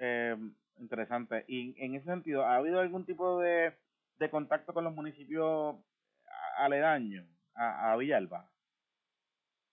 Eh, 0.00 0.34
interesante. 0.78 1.44
Y 1.46 1.74
en 1.84 1.94
ese 1.94 2.06
sentido, 2.06 2.44
¿ha 2.44 2.56
habido 2.56 2.80
algún 2.80 3.04
tipo 3.04 3.38
de, 3.38 3.76
de 4.18 4.30
contacto 4.30 4.72
con 4.72 4.84
los 4.84 4.94
municipios 4.94 5.76
aledaños 6.56 7.26
a, 7.54 7.92
a 7.92 7.96
Villalba? 7.96 8.50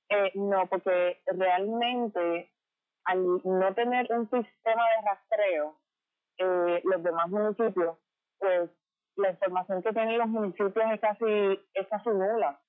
Eh, 0.10 0.32
no, 0.36 0.68
porque 0.68 1.22
realmente 1.28 2.52
al 3.06 3.24
no 3.44 3.74
tener 3.74 4.08
un 4.12 4.30
sistema 4.30 4.84
de 4.84 5.10
rastreo, 5.10 5.80
eh, 6.40 6.82
los 6.84 7.02
demás 7.04 7.30
municipios, 7.30 7.98
pues 8.38 8.70
la 9.16 9.32
información 9.32 9.82
que 9.82 9.94
tienen 9.94 10.18
los 10.18 10.28
municipios 10.28 10.92
es 10.92 11.00
casi, 11.00 11.60
es 11.74 11.88
casi 11.88 12.10
nula. 12.10 12.60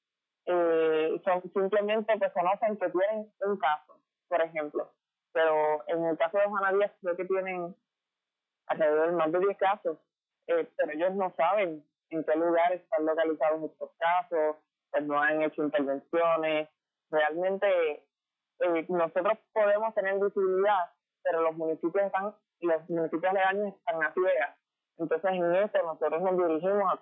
Eh, 0.47 1.21
son, 1.25 1.43
simplemente 1.53 2.17
pues 2.19 2.33
conocen 2.33 2.79
que 2.79 2.89
tienen 2.89 3.33
un 3.41 3.59
caso, 3.59 4.01
por 4.29 4.41
ejemplo 4.41 4.93
pero 5.39 5.85
en 5.87 6.05
el 6.05 6.19
caso 6.19 6.37
de 6.37 6.47
Juana 6.47 6.73
Díaz 6.73 6.91
creo 7.01 7.17
que 7.17 7.25
tienen 7.25 7.77
alrededor 8.67 9.11
de 9.11 9.17
más 9.17 9.31
de 9.31 9.39
10 9.39 9.57
casos, 9.57 9.97
eh, 10.49 10.69
pero 10.77 10.91
ellos 10.91 11.15
no 11.15 11.33
saben 11.37 11.85
en 12.11 12.25
qué 12.25 12.35
lugar 12.35 12.73
están 12.73 13.07
localizados 13.07 13.63
estos 13.63 13.91
casos, 13.99 14.57
pues 14.91 15.05
no 15.05 15.23
han 15.23 15.41
hecho 15.43 15.63
intervenciones, 15.63 16.69
realmente 17.13 18.05
eh, 18.59 18.87
nosotros 18.89 19.39
podemos 19.53 19.95
tener 19.95 20.19
visibilidad, 20.19 20.91
pero 21.23 21.43
los 21.43 21.55
municipios 21.55 22.07
están, 22.07 22.35
los 22.61 22.91
municipios 22.91 23.31
aledaños 23.31 23.77
están 23.77 24.03
a 24.03 24.13
ciegas. 24.15 24.59
Entonces 24.99 25.31
en 25.35 25.55
eso 25.55 25.83
nosotros 25.85 26.21
nos 26.21 26.37
dirigimos 26.37 26.99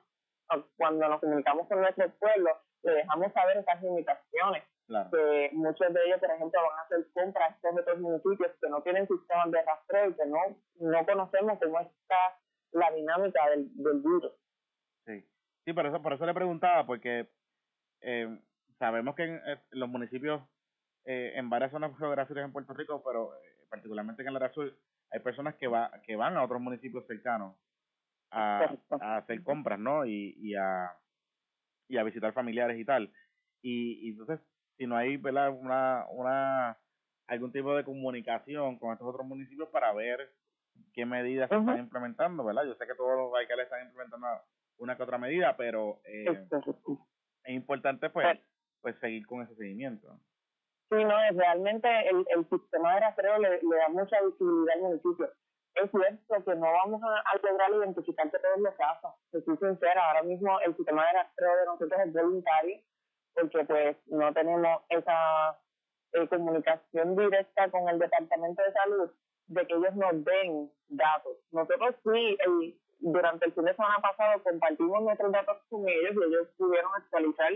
a, 0.50 0.62
cuando 0.76 1.08
nos 1.08 1.20
comunicamos 1.20 1.66
con 1.68 1.80
nuestro 1.80 2.10
pueblo, 2.18 2.50
le 2.82 2.92
dejamos 2.96 3.32
saber 3.32 3.56
esas 3.56 3.82
limitaciones 3.82 4.62
que 4.86 5.50
muchos 5.52 5.92
de 5.92 6.00
ellos, 6.06 6.20
por 6.20 6.30
ejemplo, 6.30 6.60
van 6.62 6.78
a 6.78 6.82
hacer 6.82 7.06
compras 7.12 7.64
en 7.64 7.78
otros 7.78 7.98
municipios 7.98 8.52
que 8.60 8.68
no 8.68 8.82
tienen 8.82 9.06
sistemas 9.08 9.50
de 9.50 9.62
rastreo 9.62 10.10
y 10.10 10.14
que 10.14 10.26
no, 10.26 10.38
no 10.80 11.06
conocemos 11.06 11.58
cómo 11.58 11.80
está 11.80 12.38
la 12.72 12.90
dinámica 12.92 13.48
del, 13.50 13.68
del 13.74 13.98
virus. 13.98 14.32
Sí, 15.06 15.24
sí, 15.64 15.72
por 15.72 15.86
eso, 15.86 16.00
por 16.02 16.12
eso 16.12 16.26
le 16.26 16.34
preguntaba, 16.34 16.86
porque 16.86 17.28
eh, 18.00 18.38
sabemos 18.78 19.14
que 19.16 19.24
en, 19.24 19.40
los 19.70 19.88
municipios, 19.88 20.42
eh, 21.04 21.32
en 21.34 21.50
varias 21.50 21.72
zonas 21.72 21.96
geográficas 21.98 22.44
en 22.44 22.52
Puerto 22.52 22.72
Rico, 22.74 23.02
pero 23.04 23.34
eh, 23.34 23.66
particularmente 23.68 24.22
en 24.22 24.28
el 24.28 24.36
área 24.36 24.52
sur, 24.52 24.72
hay 25.10 25.20
personas 25.20 25.56
que, 25.56 25.66
va, 25.66 25.90
que 26.04 26.16
van 26.16 26.36
a 26.36 26.44
otros 26.44 26.60
municipios 26.60 27.06
cercanos 27.06 27.56
a, 28.30 28.68
a 29.00 29.16
hacer 29.18 29.42
compras, 29.42 29.78
¿no? 29.78 30.04
Y, 30.04 30.34
y, 30.38 30.54
a, 30.54 30.92
y 31.88 31.96
a 31.96 32.02
visitar 32.02 32.32
familiares 32.32 32.78
y 32.78 32.84
tal. 32.84 33.12
Y, 33.62 34.08
y 34.08 34.10
entonces 34.10 34.40
si 34.76 34.86
no 34.86 34.96
hay 34.96 35.16
¿verdad? 35.16 35.50
Una, 35.50 36.06
una, 36.10 36.78
algún 37.26 37.52
tipo 37.52 37.74
de 37.74 37.84
comunicación 37.84 38.78
con 38.78 38.92
estos 38.92 39.08
otros 39.08 39.26
municipios 39.26 39.68
para 39.68 39.92
ver 39.92 40.30
qué 40.92 41.06
medidas 41.06 41.48
se 41.48 41.56
están 41.56 41.78
implementando, 41.78 42.44
¿verdad? 42.44 42.64
Yo 42.64 42.74
sé 42.74 42.86
que 42.86 42.94
todos 42.94 43.16
los 43.16 43.34
alcaldes 43.34 43.66
están 43.66 43.86
implementando 43.86 44.26
una 44.78 44.96
que 44.96 45.02
otra 45.02 45.18
medida, 45.18 45.56
pero 45.56 46.00
eh, 46.04 46.26
es 47.44 47.54
importante 47.54 48.10
pues, 48.10 48.38
pues 48.82 48.96
seguir 49.00 49.26
con 49.26 49.42
ese 49.42 49.54
seguimiento. 49.56 50.18
Sí, 50.90 51.02
no, 51.02 51.20
es 51.24 51.36
realmente 51.36 51.88
el, 52.08 52.24
el 52.28 52.48
sistema 52.48 52.94
de 52.94 53.00
rastreo 53.00 53.38
le, 53.38 53.60
le 53.62 53.76
da 53.76 53.88
mucha 53.88 54.20
visibilidad 54.22 54.76
al 54.76 54.82
municipio. 54.82 55.28
Es 55.74 55.90
cierto 55.90 56.44
que 56.44 56.54
no 56.54 56.72
vamos 56.72 57.02
a, 57.02 57.18
a 57.18 57.36
lograr 57.42 57.70
identificar 57.70 58.30
todos 58.30 58.60
los 58.60 58.74
casos. 58.76 59.10
Soy 59.30 59.56
sincera, 59.58 60.08
ahora 60.08 60.22
mismo 60.22 60.58
el 60.60 60.74
sistema 60.76 61.06
de 61.06 61.12
rastreo 61.14 61.56
de 61.56 61.66
nosotros 61.66 62.00
es 62.06 62.12
voluntario 62.12 62.80
porque 63.36 63.64
pues 63.64 63.96
no 64.06 64.32
tenemos 64.32 64.82
esa 64.88 65.58
eh, 66.12 66.26
comunicación 66.28 67.16
directa 67.16 67.70
con 67.70 67.88
el 67.88 67.98
Departamento 67.98 68.62
de 68.62 68.72
Salud 68.72 69.10
de 69.48 69.66
que 69.66 69.74
ellos 69.74 69.94
nos 69.94 70.24
den 70.24 70.70
datos. 70.88 71.36
Nosotros 71.52 71.94
sí, 72.02 72.38
durante 72.98 73.46
el 73.46 73.52
fin 73.52 73.64
de 73.64 73.74
semana 73.74 73.98
pasado 74.00 74.42
compartimos 74.42 75.02
nuestros 75.02 75.32
datos 75.32 75.58
con 75.68 75.88
ellos 75.88 76.14
y 76.14 76.24
ellos 76.24 76.48
pudieron 76.56 76.90
actualizar 76.94 77.52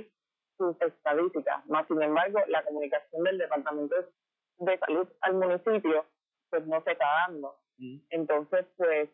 sus 0.57 0.81
estadísticas. 0.83 1.67
Más 1.67 1.87
sin 1.89 2.03
embargo, 2.03 2.39
la 2.49 2.63
comunicación 2.65 3.25
del 3.25 3.39
Departamento 3.39 3.97
de 4.59 4.79
Salud 4.79 5.09
al 5.23 5.35
municipio 5.35 6.05
pues 6.51 6.67
no 6.67 6.83
se 6.83 6.93
está 6.93 7.07
dando. 7.27 7.57
Mm. 7.79 7.97
Entonces, 8.11 8.67
pues 8.77 9.09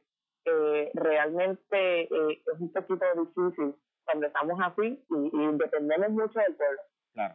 eh, 0.44 0.90
realmente 0.94 2.02
eh, 2.02 2.42
es 2.52 2.61
un 2.61 2.72
poquito 2.72 3.05
difícil 3.14 3.74
cuando 4.06 4.26
estamos 4.26 4.58
así 4.62 5.04
y, 5.10 5.56
dependemos 5.58 6.10
mucho 6.10 6.38
del 6.38 6.54
pueblo, 6.54 6.80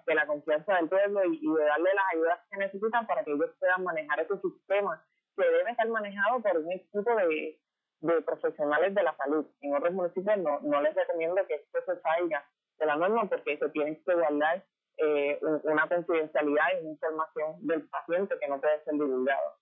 de 0.08 0.16
la 0.16 0.26
confianza 0.26 0.76
del 0.76 0.90
pueblo 0.90 1.22
y, 1.26 1.40
de 1.40 1.64
darle 1.66 1.94
las 1.94 2.06
ayudas 2.14 2.40
que 2.50 2.58
necesitan 2.58 3.06
para 3.06 3.24
que 3.24 3.32
ellos 3.32 3.52
puedan 3.60 3.84
manejar 3.84 4.20
ese 4.22 4.40
sistema 4.40 5.04
que 5.36 5.44
debe 5.44 5.72
estar 5.72 5.88
manejado 5.90 6.42
por 6.42 6.58
un 6.58 6.72
equipo 6.72 7.16
de, 7.16 7.60
de 8.02 8.22
profesionales 8.22 8.96
de 8.96 9.04
la 9.04 9.16
salud. 9.18 9.46
En 9.62 9.76
otros 9.76 9.94
municipios 9.94 10.38
no, 10.38 10.60
no 10.62 10.82
les 10.82 10.96
recomiendo 10.96 11.46
que 11.48 11.56
esto 11.56 11.80
se 11.86 12.02
salga 12.02 12.44
de 12.80 12.86
la 12.86 12.96
norma 12.96 13.30
porque 13.30 13.58
se 13.58 13.70
tiene 13.70 14.02
que 14.02 14.14
guardar 14.14 14.64
eh, 14.98 15.40
una 15.64 15.88
confidencialidad 15.88 16.66
y 16.74 16.82
una 16.82 16.92
información 16.92 17.68
del 17.68 17.88
paciente 17.90 18.36
que 18.40 18.48
no 18.48 18.60
puede 18.60 18.84
ser 18.84 18.94
divulgada. 18.94 19.58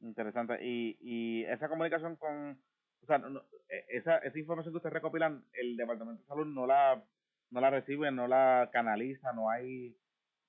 Interesante. 0.00 0.58
Y, 0.60 0.96
y 1.00 1.44
esa 1.44 1.68
comunicación 1.68 2.16
con, 2.16 2.58
o 3.04 3.06
sea, 3.06 3.22
e, 3.68 3.84
esa, 3.88 4.18
esa 4.18 4.38
información 4.38 4.72
que 4.72 4.78
ustedes 4.78 4.94
recopilan, 4.94 5.44
el 5.52 5.76
Departamento 5.76 6.22
de 6.22 6.28
Salud 6.28 6.46
no 6.46 6.66
la, 6.66 7.02
no 7.50 7.60
la 7.60 7.70
recibe, 7.70 8.10
no 8.10 8.26
la 8.26 8.70
canaliza, 8.72 9.32
no 9.32 9.50
hay 9.50 9.96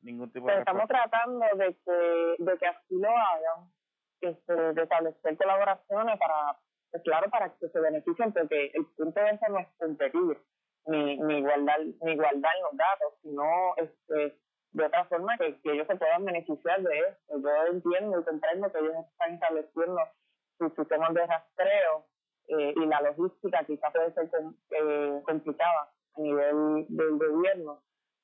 ningún 0.01 0.31
tipo 0.31 0.47
de... 0.47 0.59
estamos 0.59 0.87
tratando 0.87 1.45
de 1.57 1.75
que, 1.85 2.43
de 2.43 2.57
que 2.57 2.67
así 2.67 2.95
lo 2.95 3.09
hagan, 3.09 3.71
este, 4.21 4.53
de 4.53 4.83
establecer 4.83 5.37
colaboraciones 5.37 6.19
para, 6.19 6.59
pues 6.91 7.03
claro, 7.03 7.29
para 7.29 7.49
que 7.57 7.67
se 7.67 7.79
beneficien, 7.79 8.31
porque 8.31 8.71
el 8.73 8.85
punto 8.97 9.19
de 9.19 9.29
eso 9.29 9.45
no 9.49 9.59
es 9.59 9.67
competir, 9.77 10.37
ni, 10.87 11.17
ni 11.19 11.37
igualdad, 11.39 11.79
ni 12.01 12.11
igualdad 12.13 12.51
en 12.55 12.63
los 12.63 12.77
datos, 12.77 13.13
sino 13.21 13.75
este, 13.77 14.39
de 14.71 14.85
otra 14.85 15.05
forma 15.05 15.37
que, 15.37 15.59
que 15.61 15.73
ellos 15.73 15.87
se 15.87 15.95
puedan 15.95 16.25
beneficiar 16.25 16.81
de 16.81 16.99
esto. 16.99 17.39
Yo 17.41 17.65
entiendo 17.71 18.19
y 18.19 18.23
comprendo 18.23 18.71
que 18.71 18.79
ellos 18.79 19.05
están 19.11 19.33
estableciendo 19.33 19.99
sus 20.57 20.73
sistemas 20.75 21.13
de 21.13 21.25
rastreo 21.25 22.05
eh, 22.47 22.73
y 22.75 22.85
la 22.85 23.01
logística 23.01 23.63
quizá 23.65 23.91
puede 23.91 24.13
ser 24.13 24.29
eh, 24.71 25.21
complicada 25.25 25.91
a 26.15 26.21
nivel 26.21 26.85
del 26.89 27.17
gobierno, 27.17 27.81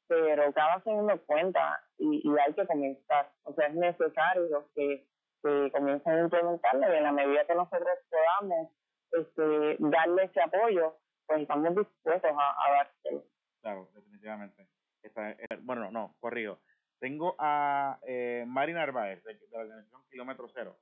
pero 0.08 0.52
cada 0.54 0.82
segundo 0.84 1.20
cuenta 1.26 1.82
y, 1.98 2.24
hay 2.38 2.54
que 2.54 2.68
comenzar. 2.68 3.32
O 3.44 3.54
sea, 3.54 3.68
es 3.68 3.76
necesario 3.76 4.70
que, 4.76 5.08
que 5.44 5.72
comiencen 5.72 6.14
a 6.14 6.22
implementarlo 6.22 6.94
y 6.94 6.98
en 6.98 7.04
la 7.04 7.12
medida 7.12 7.46
que 7.46 7.56
nosotros 7.56 7.98
podamos 8.10 8.70
este, 9.12 9.78
darle 9.80 10.24
ese 10.24 10.42
apoyo, 10.42 10.98
pues 11.26 11.42
estamos 11.42 11.76
dispuestos 11.76 12.32
a, 12.38 12.66
a 12.66 12.72
dárselo. 12.72 13.24
Claro, 13.62 13.90
definitivamente. 13.94 14.68
Eh, 15.04 15.48
bueno, 15.62 15.92
no, 15.92 16.16
corrido. 16.20 16.60
Tengo 17.00 17.36
a 17.40 18.00
eh, 18.08 18.46
Mari 18.48 18.74
Narváez, 18.74 19.24
de, 19.24 19.40
la 19.52 19.60
organización 19.60 20.02
Kilómetro 20.10 20.48
Cero, 20.54 20.78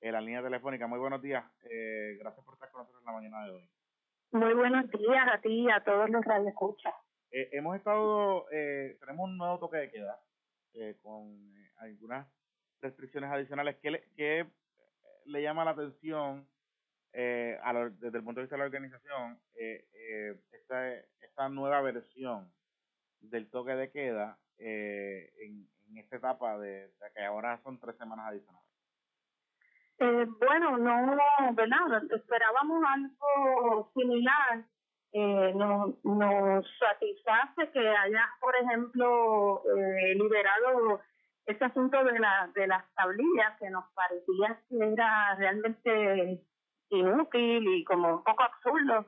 en 0.00 0.12
la 0.12 0.20
línea 0.20 0.42
telefónica. 0.42 0.86
Muy 0.86 0.98
buenos 0.98 1.22
días. 1.22 1.44
Eh, 1.70 2.16
gracias 2.18 2.44
por 2.44 2.54
estar 2.54 2.70
con 2.70 2.82
nosotros 2.82 3.02
en 3.02 3.06
la 3.06 3.12
mañana 3.12 3.44
de 3.44 3.50
hoy. 3.52 3.70
Muy 4.32 4.54
buenos 4.54 4.88
días 4.90 5.26
a 5.32 5.40
ti 5.40 5.64
y 5.64 5.70
a 5.70 5.82
todos 5.82 6.08
los 6.08 6.24
que 6.24 6.48
escuchan. 6.48 6.92
Eh, 7.32 7.48
hemos 7.52 7.76
estado, 7.76 8.46
eh, 8.50 8.96
tenemos 9.00 9.28
un 9.28 9.36
nuevo 9.38 9.58
toque 9.58 9.76
de 9.76 9.90
queda 9.90 10.20
eh, 10.74 10.96
con 11.02 11.32
eh, 11.56 11.70
algunas 11.78 12.26
restricciones 12.80 13.30
adicionales. 13.30 13.76
¿Qué 13.82 13.90
le, 13.90 14.04
qué 14.16 14.46
le 15.26 15.42
llama 15.42 15.64
la 15.64 15.72
atención 15.72 16.48
eh, 17.12 17.58
a 17.62 17.72
lo, 17.72 17.90
desde 17.90 18.18
el 18.18 18.24
punto 18.24 18.40
de 18.40 18.44
vista 18.44 18.56
de 18.56 18.60
la 18.60 18.66
organización 18.66 19.40
esta, 20.52 20.94
esta 20.94 21.48
nueva 21.48 21.80
versión 21.82 22.52
del 23.20 23.50
toque 23.50 23.74
de 23.74 23.90
queda 23.90 24.38
en, 24.58 25.68
en 25.88 25.98
esta 25.98 26.16
etapa 26.16 26.56
de, 26.58 26.88
de, 26.88 27.12
que 27.14 27.22
ahora 27.22 27.60
son 27.62 27.78
tres 27.78 27.96
semanas 27.96 28.26
adicionales? 28.28 28.59
Eh, 30.00 30.26
bueno, 30.38 30.78
no, 30.78 31.16
¿verdad? 31.52 32.02
Esperábamos 32.10 32.82
algo 32.84 33.90
similar. 33.94 34.64
Eh, 35.12 35.52
nos, 35.54 36.02
nos 36.04 36.64
satisface 36.78 37.70
que 37.72 37.80
haya, 37.80 38.30
por 38.40 38.54
ejemplo, 38.56 39.62
eh, 39.76 40.14
liberado 40.14 41.00
ese 41.44 41.64
asunto 41.64 42.02
de, 42.04 42.18
la, 42.18 42.48
de 42.54 42.66
las 42.66 42.84
tablillas 42.94 43.58
que 43.58 43.68
nos 43.70 43.84
parecía 43.92 44.58
que 44.68 44.92
era 44.92 45.34
realmente 45.34 46.40
inútil 46.90 47.68
y 47.68 47.84
como 47.84 48.16
un 48.16 48.24
poco 48.24 48.42
absurdo. 48.42 49.06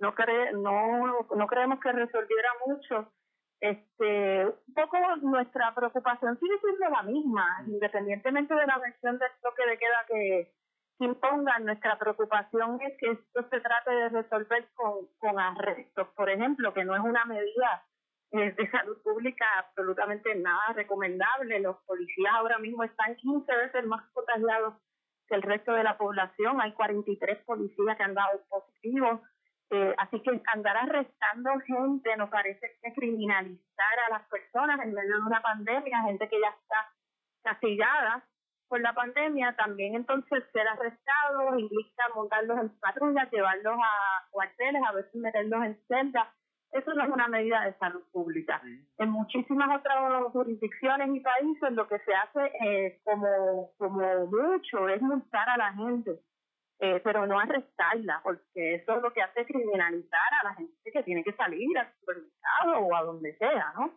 No, 0.00 0.14
cre 0.14 0.52
no, 0.52 1.28
no 1.36 1.46
creemos 1.46 1.78
que 1.78 1.92
resolviera 1.92 2.50
mucho 2.66 3.12
este, 3.60 4.46
un 4.46 4.74
poco 4.74 4.96
nuestra 5.22 5.74
preocupación 5.74 6.38
sigue 6.38 6.58
siendo 6.60 6.88
la 6.90 7.02
misma, 7.02 7.64
independientemente 7.66 8.54
de 8.54 8.66
la 8.66 8.78
versión 8.78 9.18
del 9.18 9.30
toque 9.42 9.66
de 9.66 9.78
queda 9.78 10.04
que, 10.08 10.52
impongan, 11.00 11.64
nuestra 11.64 11.98
preocupación 11.98 12.78
es 12.80 12.96
que 12.98 13.10
esto 13.10 13.48
se 13.50 13.60
trate 13.60 13.90
de 13.90 14.08
resolver 14.10 14.68
con, 14.74 15.06
con 15.18 15.38
arrestos, 15.38 16.08
por 16.14 16.30
ejemplo, 16.30 16.72
que 16.72 16.84
no 16.84 16.94
es 16.94 17.02
una 17.02 17.24
medida 17.24 17.84
eh, 18.32 18.52
de 18.56 18.70
salud 18.70 19.00
pública 19.02 19.44
absolutamente 19.58 20.34
nada 20.34 20.72
recomendable. 20.74 21.60
Los 21.60 21.76
policías 21.84 22.32
ahora 22.34 22.58
mismo 22.58 22.84
están 22.84 23.16
15 23.16 23.56
veces 23.56 23.86
más 23.86 24.04
contagiados 24.12 24.74
que 25.28 25.34
el 25.36 25.42
resto 25.42 25.72
de 25.72 25.84
la 25.84 25.96
población. 25.96 26.60
Hay 26.60 26.72
43 26.72 27.44
policías 27.44 27.96
que 27.96 28.02
han 28.02 28.14
dado 28.14 28.40
positivos. 28.48 29.20
Eh, 29.74 29.92
así 29.98 30.20
que 30.20 30.40
andar 30.52 30.76
arrestando 30.76 31.50
gente 31.66 32.16
nos 32.16 32.30
parece 32.30 32.78
que 32.80 32.92
criminalizar 32.94 33.98
a 34.06 34.10
las 34.10 34.22
personas 34.28 34.78
en 34.84 34.94
medio 34.94 35.16
de 35.16 35.22
una 35.22 35.42
pandemia, 35.42 36.04
gente 36.04 36.28
que 36.28 36.40
ya 36.40 36.50
está 36.50 36.92
castigada 37.42 38.22
por 38.68 38.80
la 38.80 38.92
pandemia, 38.92 39.56
también 39.56 39.96
entonces 39.96 40.44
ser 40.52 40.68
arrestados 40.68 41.58
implica 41.58 42.04
montarlos 42.14 42.60
en 42.60 42.68
patrullas, 42.78 43.28
llevarlos 43.32 43.76
a 43.76 44.28
cuarteles, 44.30 44.80
a 44.88 44.92
veces 44.92 45.14
meterlos 45.16 45.64
en 45.64 45.76
celdas. 45.88 46.28
Eso 46.70 46.94
no 46.94 47.02
es 47.02 47.10
una 47.10 47.26
medida 47.26 47.64
de 47.64 47.74
salud 47.74 48.02
pública. 48.12 48.62
En 48.98 49.10
muchísimas 49.10 49.76
otras 49.76 50.30
jurisdicciones 50.32 51.16
y 51.16 51.20
países 51.20 51.72
lo 51.72 51.88
que 51.88 51.98
se 51.98 52.14
hace 52.14 52.52
eh, 52.64 53.00
como, 53.02 53.72
como 53.76 54.26
mucho 54.26 54.88
es 54.88 55.02
multar 55.02 55.48
a 55.48 55.56
la 55.56 55.72
gente 55.72 56.20
eh, 56.80 57.00
pero 57.04 57.26
no 57.26 57.38
arrestarla, 57.38 58.20
porque 58.22 58.74
eso 58.76 58.96
es 58.96 59.02
lo 59.02 59.12
que 59.12 59.22
hace 59.22 59.46
criminalizar 59.46 60.34
a 60.40 60.48
la 60.48 60.54
gente 60.54 60.90
que 60.92 61.02
tiene 61.02 61.22
que 61.22 61.32
salir 61.32 61.76
al 61.78 61.92
supermercado 62.00 62.78
o 62.80 62.94
a 62.94 63.02
donde 63.04 63.36
sea, 63.36 63.72
¿no? 63.76 63.92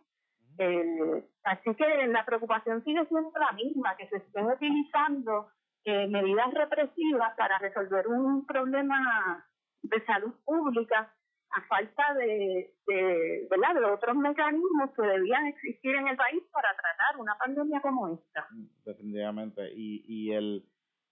Eh, 0.58 1.24
así 1.44 1.74
que 1.74 2.06
la 2.08 2.24
preocupación 2.24 2.82
sigue 2.84 3.04
siendo 3.06 3.30
la 3.38 3.52
misma, 3.52 3.96
que 3.96 4.08
se 4.08 4.16
estén 4.16 4.46
utilizando 4.46 5.48
eh, 5.84 6.06
medidas 6.08 6.52
represivas 6.52 7.34
para 7.36 7.58
resolver 7.58 8.08
un 8.08 8.44
problema 8.46 9.46
de 9.82 10.04
salud 10.04 10.34
pública 10.44 11.12
a 11.50 11.62
falta 11.62 12.14
de, 12.14 12.74
de, 12.86 13.46
¿verdad? 13.50 13.74
de 13.74 13.84
otros 13.86 14.16
mecanismos 14.16 14.90
que 14.94 15.02
debían 15.02 15.46
existir 15.46 15.94
en 15.94 16.08
el 16.08 16.16
país 16.16 16.42
para 16.52 16.68
tratar 16.74 17.20
una 17.20 17.36
pandemia 17.38 17.80
como 17.80 18.08
esta. 18.08 18.46
Definitivamente. 18.84 19.72
Y, 19.74 20.04
y 20.06 20.32
el 20.32 20.64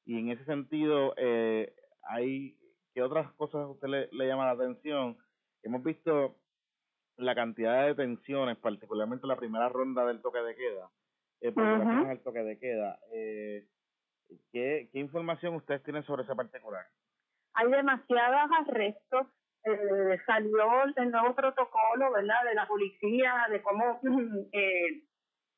y 0.06 0.18
en 0.18 0.30
ese 0.30 0.44
sentido, 0.44 1.14
eh, 1.16 1.74
hay 2.02 2.56
¿qué 2.94 3.02
otras 3.02 3.30
cosas 3.34 3.60
a 3.62 3.66
usted 3.68 3.88
le, 3.88 4.08
le 4.12 4.26
llama 4.26 4.46
la 4.46 4.52
atención? 4.52 5.18
Hemos 5.62 5.82
visto 5.82 6.36
la 7.18 7.34
cantidad 7.34 7.82
de 7.82 7.88
detenciones, 7.88 8.56
particularmente 8.56 9.26
la 9.26 9.36
primera 9.36 9.68
ronda 9.68 10.06
del 10.06 10.22
toque 10.22 10.38
de 10.38 10.54
queda, 10.54 10.90
eh, 11.42 11.52
por 11.52 11.62
uh 11.62 11.82
-huh. 11.82 12.10
el 12.10 12.20
toque 12.22 12.42
de 12.42 12.58
queda. 12.58 12.98
Eh, 13.12 13.66
¿qué, 14.52 14.88
¿Qué 14.92 14.98
información 14.98 15.56
ustedes 15.56 15.82
tienen 15.82 16.04
sobre 16.04 16.22
ese 16.22 16.34
particular? 16.34 16.86
Hay 17.54 17.70
demasiados 17.70 18.50
arrestos. 18.60 19.26
Eh, 19.64 20.18
salió 20.24 20.84
el 20.96 21.10
nuevo 21.10 21.34
protocolo, 21.34 22.12
¿verdad?, 22.12 22.44
de 22.44 22.54
la 22.54 22.68
policía, 22.68 23.46
de 23.50 23.60
cómo, 23.62 24.00
eh, 24.52 25.02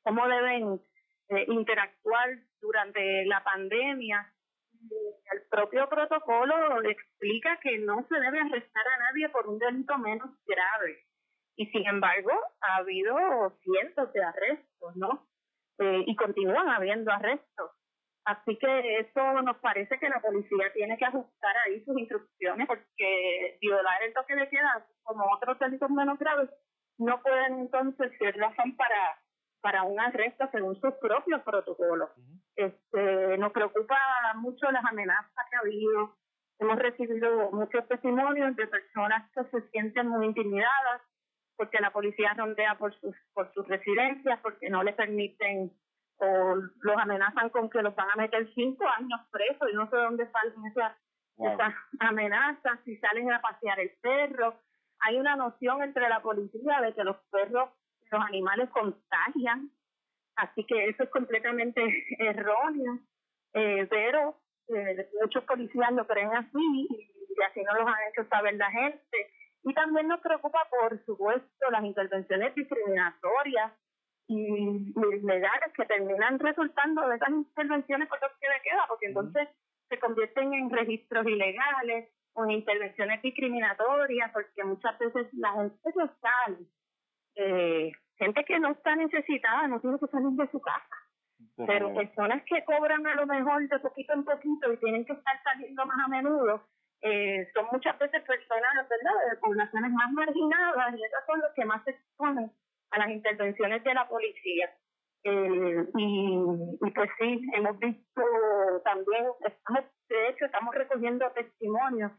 cómo 0.03 0.27
deben 0.27 0.81
eh, 1.29 1.45
interactuar 1.49 2.31
durante 2.61 3.27
la 3.27 3.45
pandemia 3.45 4.33
el 5.33 5.43
propio 5.51 5.89
protocolo 5.89 6.83
explica 6.83 7.59
que 7.61 7.79
no 7.79 8.07
se 8.09 8.15
debe 8.19 8.41
arrestar 8.41 8.87
a 8.87 8.99
nadie 8.99 9.29
por 9.29 9.47
un 9.49 9.59
delito 9.59 9.99
menos 9.99 10.31
grave. 10.47 11.05
Y 11.57 11.67
sin 11.67 11.87
embargo, 11.87 12.31
ha 12.61 12.77
habido 12.77 13.17
cientos 13.63 14.13
de 14.13 14.23
arrestos, 14.23 14.97
¿no? 14.97 15.27
Eh, 15.79 16.05
y 16.07 16.17
continúan 16.17 16.69
habiendo 16.69 17.11
arrestos. 17.11 17.71
Así 18.25 18.57
que 18.59 18.99
eso 18.99 19.43
nos 19.43 19.57
parece 19.59 19.99
que 19.99 20.09
la 20.09 20.21
policía 20.21 20.73
tiene 20.75 20.99
que 20.99 21.07
ajustar 21.07 21.57
ahí 21.65 21.83
sus 21.85 21.99
instrucciones 21.99 22.67
porque 22.67 23.59
violar 23.61 24.03
el 24.03 24.13
toque 24.13 24.37
de 24.37 24.49
queda 24.49 24.87
como 25.03 25.25
otros 25.35 25.59
delitos 25.59 25.91
menos 25.91 26.19
graves 26.19 26.51
no 26.99 27.23
pueden 27.23 27.61
entonces 27.61 28.13
ser 28.19 28.37
razón 28.37 28.77
para 28.77 29.19
para 29.69 29.83
un 29.83 30.01
arresto 30.01 30.49
según 30.51 30.81
sus 30.81 30.95
propios 30.95 31.43
protocolos. 31.43 32.09
Uh 32.17 32.21
-huh. 32.23 32.41
Este, 32.57 33.37
nos 33.37 33.53
preocupa 33.53 33.97
mucho 34.37 34.71
las 34.71 34.83
amenazas 34.83 35.45
que 35.51 35.57
ha 35.57 35.61
habido. 35.61 36.17
Hemos 36.59 36.79
recibido 36.79 37.51
muchos 37.53 37.87
testimonios 37.87 38.57
de 38.57 38.67
personas 38.67 39.31
que 39.35 39.45
se 39.51 39.69
sienten 39.69 40.09
muy 40.09 40.25
intimidadas 40.25 41.03
porque 41.59 41.81
la 41.81 41.91
policía 41.91 42.33
rondea 42.35 42.79
por 42.79 42.95
sus, 42.99 43.15
por 43.35 43.53
sus 43.53 43.69
residencias, 43.69 44.41
porque 44.41 44.71
no 44.71 44.83
les 44.83 44.95
permiten 44.95 45.71
o 46.17 46.55
los 46.55 46.97
amenazan 46.97 47.51
con 47.51 47.69
que 47.69 47.83
los 47.83 47.95
van 47.95 48.11
a 48.11 48.17
meter 48.17 48.49
cinco 48.55 48.85
años 48.89 49.21
presos 49.31 49.69
y 49.71 49.75
no 49.75 49.85
sé 49.91 49.97
dónde 49.97 50.31
salen 50.31 50.65
esas, 50.71 50.97
wow. 51.37 51.53
esas 51.53 51.75
amenazas, 52.01 52.81
si 52.87 52.97
salen 52.97 53.31
a 53.31 53.43
pasear 53.43 53.79
el 53.81 53.91
perro. 54.01 54.55
Hay 55.01 55.17
una 55.19 55.37
noción 55.37 55.83
entre 55.83 56.09
la 56.09 56.21
policía 56.23 56.81
de 56.81 56.95
que 56.95 57.05
los 57.05 57.19
perros 57.31 57.69
los 58.11 58.23
animales 58.25 58.69
contagian, 58.71 59.71
así 60.37 60.65
que 60.65 60.89
eso 60.89 61.05
es 61.05 61.11
completamente 61.11 61.83
erróneo, 62.19 62.99
eh, 63.55 63.87
pero 63.89 64.37
eh, 64.69 65.09
muchos 65.21 65.45
policías 65.45 65.93
lo 65.93 66.07
creen 66.07 66.35
así 66.35 66.89
y 66.89 67.43
así 67.43 67.63
no 67.63 67.75
los 67.75 67.87
han 67.87 68.09
hecho 68.11 68.29
saber 68.29 68.55
la 68.55 68.71
gente. 68.71 69.31
Y 69.65 69.75
también 69.75 70.09
nos 70.09 70.21
preocupa, 70.21 70.67
por 70.71 71.05
supuesto, 71.05 71.71
las 71.71 71.85
intervenciones 71.85 72.55
discriminatorias 72.55 73.73
y, 74.29 74.93
legales 75.23 75.73
que 75.75 75.87
terminan 75.87 76.39
resultando 76.39 77.09
de 77.09 77.17
esas 77.17 77.31
intervenciones 77.31 78.09
por 78.09 78.21
lo 78.21 78.29
que 78.41 78.47
de 78.47 78.63
queda, 78.63 78.85
porque 78.89 79.07
entonces 79.07 79.49
se 79.89 79.99
convierten 79.99 80.53
en 80.55 80.71
registros 80.71 81.27
ilegales 81.27 82.11
o 82.35 82.45
en 82.45 82.53
intervenciones 82.53 83.23
discriminatorias, 83.23 84.31
porque 84.33 84.65
muchas 84.65 84.99
veces 84.99 85.27
la 85.33 85.53
gente 85.53 85.91
no 85.97 86.11
sale, 86.21 86.59
eh, 87.39 87.93
gente 88.19 88.45
que 88.45 88.59
no 88.59 88.73
está 88.73 88.97
necesitada, 88.97 89.69
no 89.69 89.81
tiene 89.81 89.99
que 89.99 90.07
salir 90.09 90.31
de 90.31 90.51
su 90.51 90.61
casa. 90.61 90.97
Pero 91.67 91.95
personas 91.95 92.43
que 92.45 92.65
cobran 92.65 93.07
a 93.07 93.15
lo 93.15 93.27
mejor 93.27 93.67
de 93.69 93.79
poquito 93.79 94.13
en 94.13 94.25
poquito 94.25 94.73
y 94.73 94.77
tienen 94.79 95.05
que 95.05 95.13
estar 95.13 95.43
saliendo 95.43 95.87
más 95.87 96.05
a 96.05 96.09
menudo, 96.09 96.63
eh, 97.03 97.49
son 97.55 97.67
muchas 97.71 97.97
veces 97.99 98.23
personas 98.23 98.89
¿verdad? 98.89 99.31
de 99.31 99.37
poblaciones 99.39 99.93
más 99.93 100.13
marginadas 100.13 100.95
y 100.97 101.05
esas 101.05 101.27
son 101.27 101.41
los 101.41 101.53
que 101.55 101.65
más 101.65 101.83
se 101.85 101.93
exponen 101.93 102.51
a 102.91 102.99
las 102.99 103.11
intervenciones 103.11 103.85
de 103.85 103.95
la 103.95 104.09
policía. 104.09 104.71
Eh, 105.25 105.85
y, 105.97 106.39
y, 106.81 106.91
pues 106.91 107.11
sí, 107.19 107.41
hemos 107.55 107.79
visto 107.79 108.23
también, 108.85 109.27
estamos, 109.45 109.85
de 110.09 110.29
hecho, 110.29 110.45
estamos 110.45 110.75
recogiendo 110.75 111.31
testimonios 111.33 112.13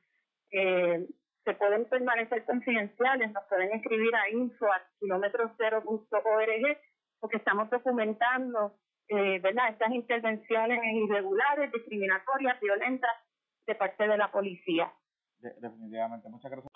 que 1.49 1.53
se 1.53 1.59
pueden 1.59 1.85
permanecer 1.85 2.45
confidenciales, 2.45 3.31
nos 3.31 3.43
pueden 3.47 3.71
escribir 3.73 4.13
a 4.15 4.29
info 4.29 4.65
a 4.65 4.81
kilómetrocero.org 4.99 6.77
porque 7.19 7.37
estamos 7.37 7.69
documentando 7.69 8.73
eh, 9.09 9.39
¿verdad? 9.39 9.69
estas 9.69 9.91
intervenciones 9.91 10.79
irregulares, 10.93 11.71
discriminatorias, 11.71 12.59
violentas 12.59 13.11
de 13.67 13.75
parte 13.75 14.07
de 14.07 14.17
la 14.17 14.31
policía. 14.31 14.91
definitivamente, 15.39 16.29
muchas 16.29 16.51
gracias. 16.51 16.71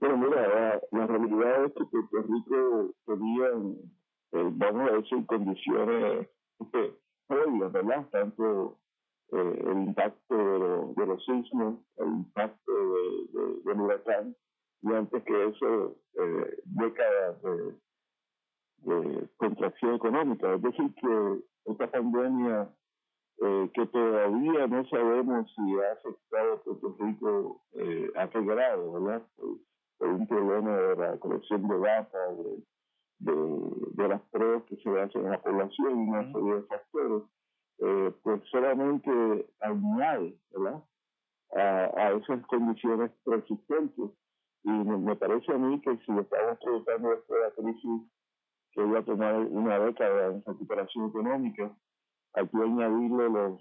Bueno, 0.00 0.16
mira, 0.18 0.80
la, 0.90 1.06
realidad 1.06 1.64
es 1.64 1.72
que 1.74 1.84
Puerto 1.84 2.22
Rico 2.22 2.94
tenía, 3.06 3.46
eh, 4.32 4.50
vamos 4.52 4.90
a 4.90 4.96
decir, 4.96 5.26
condiciones 5.26 6.28
previas, 7.26 7.72
¿verdad? 7.72 8.06
Tanto 8.10 8.78
eh, 9.32 9.62
el 9.66 9.88
impacto 9.88 10.36
de, 10.36 10.94
de, 10.94 11.06
los 11.06 11.24
sismos, 11.24 11.78
el 11.96 12.06
impacto 12.06 12.72
de, 12.72 13.62
del 13.64 13.80
huracán, 13.80 14.36
y 14.82 14.92
antes 14.92 15.22
que 15.24 15.46
eso, 15.46 15.96
eh, 16.18 16.58
décadas 16.64 17.42
de, 17.42 17.74
de 18.92 19.28
contracción 19.36 19.94
económica. 19.94 20.54
Es 20.54 20.62
decir, 20.62 20.94
que 20.94 21.40
esta 21.66 21.90
pandemia 21.90 22.68
eh, 23.42 23.70
que 23.74 23.86
todavía 23.86 24.66
no 24.68 24.86
sabemos 24.88 25.52
si 25.54 25.62
ha 25.80 25.92
afectado 25.92 26.52
a 26.52 26.62
Puerto 26.62 26.96
Rico 27.00 27.62
eh, 27.72 28.12
a 28.16 28.30
qué 28.30 28.40
grado, 28.40 28.92
¿verdad? 28.92 29.22
Por, 29.36 29.58
un 30.08 30.26
problema 30.26 30.76
de 30.76 30.96
la 30.96 31.18
colección 31.18 31.66
de 31.66 31.78
data, 31.78 32.18
de, 33.18 33.32
de, 33.94 34.08
las 34.08 34.20
pruebas 34.30 34.62
que 34.64 34.76
se 34.76 35.00
hacen 35.00 35.22
en 35.22 35.30
la 35.30 35.40
población 35.40 35.98
y 35.98 36.08
una 36.10 36.32
serie 36.32 36.54
de 36.54 36.62
factores, 36.62 37.22
eh, 37.78 38.12
pues 38.22 38.42
solamente 38.50 39.10
añade, 39.60 40.36
¿verdad? 40.50 40.82
A, 41.56 41.90
a 41.96 42.12
esas 42.12 42.46
condiciones 42.46 43.10
persistentes. 43.24 44.10
Y 44.64 44.70
me, 44.70 45.14
parece 45.16 45.52
a 45.52 45.58
mí 45.58 45.80
que 45.80 45.90
si 45.98 46.12
estamos 46.12 46.58
tratando 46.58 47.10
de 47.10 47.40
la 47.40 47.50
crisis 47.50 48.02
que 48.72 48.80
iba 48.80 48.98
a 48.98 49.04
tomar 49.04 49.34
una 49.36 49.78
década 49.78 50.26
en 50.28 50.44
recuperación 50.44 51.08
económica, 51.08 51.70
hay 52.32 52.48
que 52.48 52.56
añadirle 52.56 53.28
los, 53.28 53.60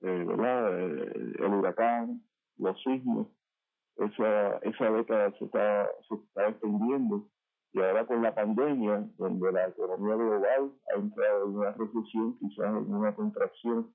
eh, 0.00 0.24
¿verdad? 0.26 0.78
Eh, 0.80 1.34
el 1.38 1.54
huracán, 1.54 2.22
los 2.56 2.82
sismos, 2.82 3.28
esa, 3.96 4.56
esa 4.58 4.90
década 4.90 5.32
se 5.38 5.44
está, 5.44 5.88
se 6.08 6.14
está 6.14 6.48
extendiendo 6.48 7.28
y 7.72 7.80
ahora 7.80 8.06
con 8.06 8.22
la 8.22 8.34
pandemia, 8.34 9.06
donde 9.18 9.52
la 9.52 9.66
economía 9.66 10.14
global 10.16 10.72
ha 10.90 10.98
entrado 10.98 11.44
en 11.44 11.56
una 11.56 11.72
recesión, 11.72 12.38
quizás 12.38 12.66
en 12.66 12.94
una 12.94 13.14
contracción 13.14 13.92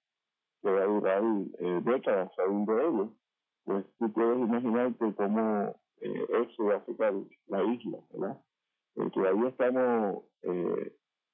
que 0.61 0.71
va 0.71 0.81
a 0.81 0.85
durar 0.85 1.23
eh, 1.59 1.81
décadas 1.83 2.31
salir 2.35 2.65
de 2.65 2.87
ello, 2.87 3.09
pues 3.65 3.85
tú 3.97 4.11
puedes 4.13 4.37
imaginarte 4.37 5.13
cómo 5.15 5.75
eh, 6.01 6.27
eso 6.29 6.65
va 6.65 6.75
a 6.75 6.77
afectar 6.77 7.13
la 7.47 7.63
isla, 7.63 7.97
¿verdad? 8.11 8.41
Eh, 8.95 9.09
todavía 9.11 9.49
estamos 9.49 10.23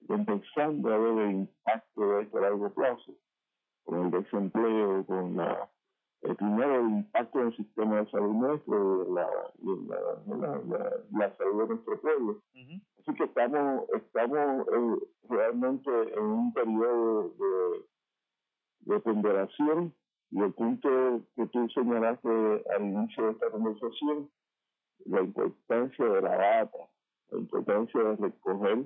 empezando 0.07 0.93
a 0.93 0.97
ver 0.97 1.17
el 1.25 1.31
impacto 1.31 2.09
de 2.09 2.23
esto 2.23 2.37
a 2.37 2.41
largo 2.41 2.73
plazo, 2.73 3.13
con 3.83 4.05
el 4.05 4.11
desempleo, 4.11 5.05
con 5.05 5.35
la, 5.35 5.69
el 6.21 6.35
primero 6.35 6.75
el 6.81 6.89
impacto 6.89 7.39
en 7.39 7.47
el 7.47 7.55
sistema 7.55 8.01
de 8.01 8.11
salud 8.11 8.33
nuestro, 8.33 9.13
la, 9.13 9.29
la, 9.63 10.61
la, 10.67 11.03
la 11.11 11.37
salud 11.37 11.61
de 11.61 11.67
nuestro 11.69 12.01
pueblo. 12.01 12.41
Así 12.53 13.13
que 13.15 13.23
estamos, 13.23 13.85
estamos 13.93 14.67
eh, 14.67 15.07
realmente 15.29 15.89
en 16.13 16.23
un 16.23 16.53
periodo 16.53 17.29
de, 17.39 18.93
de 18.93 18.99
ponderación 18.99 19.93
y 20.31 20.41
el 20.41 20.53
punto 20.53 21.21
que 21.35 21.47
tú 21.47 21.67
señalaste 21.69 22.29
al 22.75 22.83
inicio 22.83 23.25
de 23.25 23.31
esta 23.31 23.49
conversación, 23.49 24.29
la 25.05 25.21
importancia 25.21 26.05
de 26.05 26.21
la 26.21 26.37
data, 26.37 26.77
la 27.31 27.39
importancia 27.39 28.03
de 28.03 28.15
recoger 28.17 28.85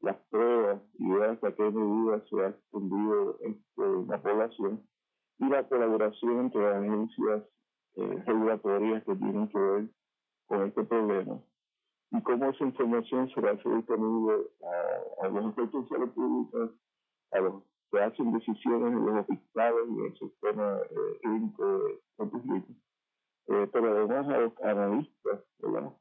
las 0.00 0.16
pruebas 0.30 0.80
y 0.94 1.10
ver 1.10 1.30
hasta 1.30 1.54
qué 1.54 1.70
medida 1.70 2.24
se 2.30 2.40
ha 2.40 2.48
extendido 2.48 3.36
este, 3.40 3.82
la 4.06 4.22
población 4.22 4.88
y 5.38 5.48
la 5.48 5.66
colaboración 5.68 6.40
entre 6.40 6.62
las 6.62 6.82
agencias 6.82 7.42
eh, 7.96 8.22
regulatorias 8.26 9.04
que 9.04 9.16
tienen 9.16 9.48
que 9.48 9.58
ver 9.58 9.88
con 10.46 10.66
este 10.66 10.84
problema. 10.84 11.40
Y 12.10 12.22
cómo 12.22 12.46
esa 12.46 12.64
información 12.64 13.28
será 13.34 13.52
disponible 13.52 14.34
a, 15.22 15.26
a 15.26 15.28
los 15.28 15.52
efectos 15.52 15.88
de 15.90 15.98
la 15.98 16.06
pública, 16.06 16.72
a 17.32 17.40
los 17.40 17.62
que 17.90 18.00
hacen 18.00 18.32
decisiones 18.32 18.92
en 18.92 19.06
los 19.06 19.20
hospitales 19.20 19.84
y 19.88 19.98
en 19.98 20.04
el 20.06 20.18
sistema 20.18 20.78
eh, 20.90 21.18
clínico 21.22 21.78
de 22.18 22.62
eh, 23.50 23.66
pero 23.72 23.96
además 23.96 24.28
a 24.28 24.40
los 24.40 24.60
analistas 24.62 25.40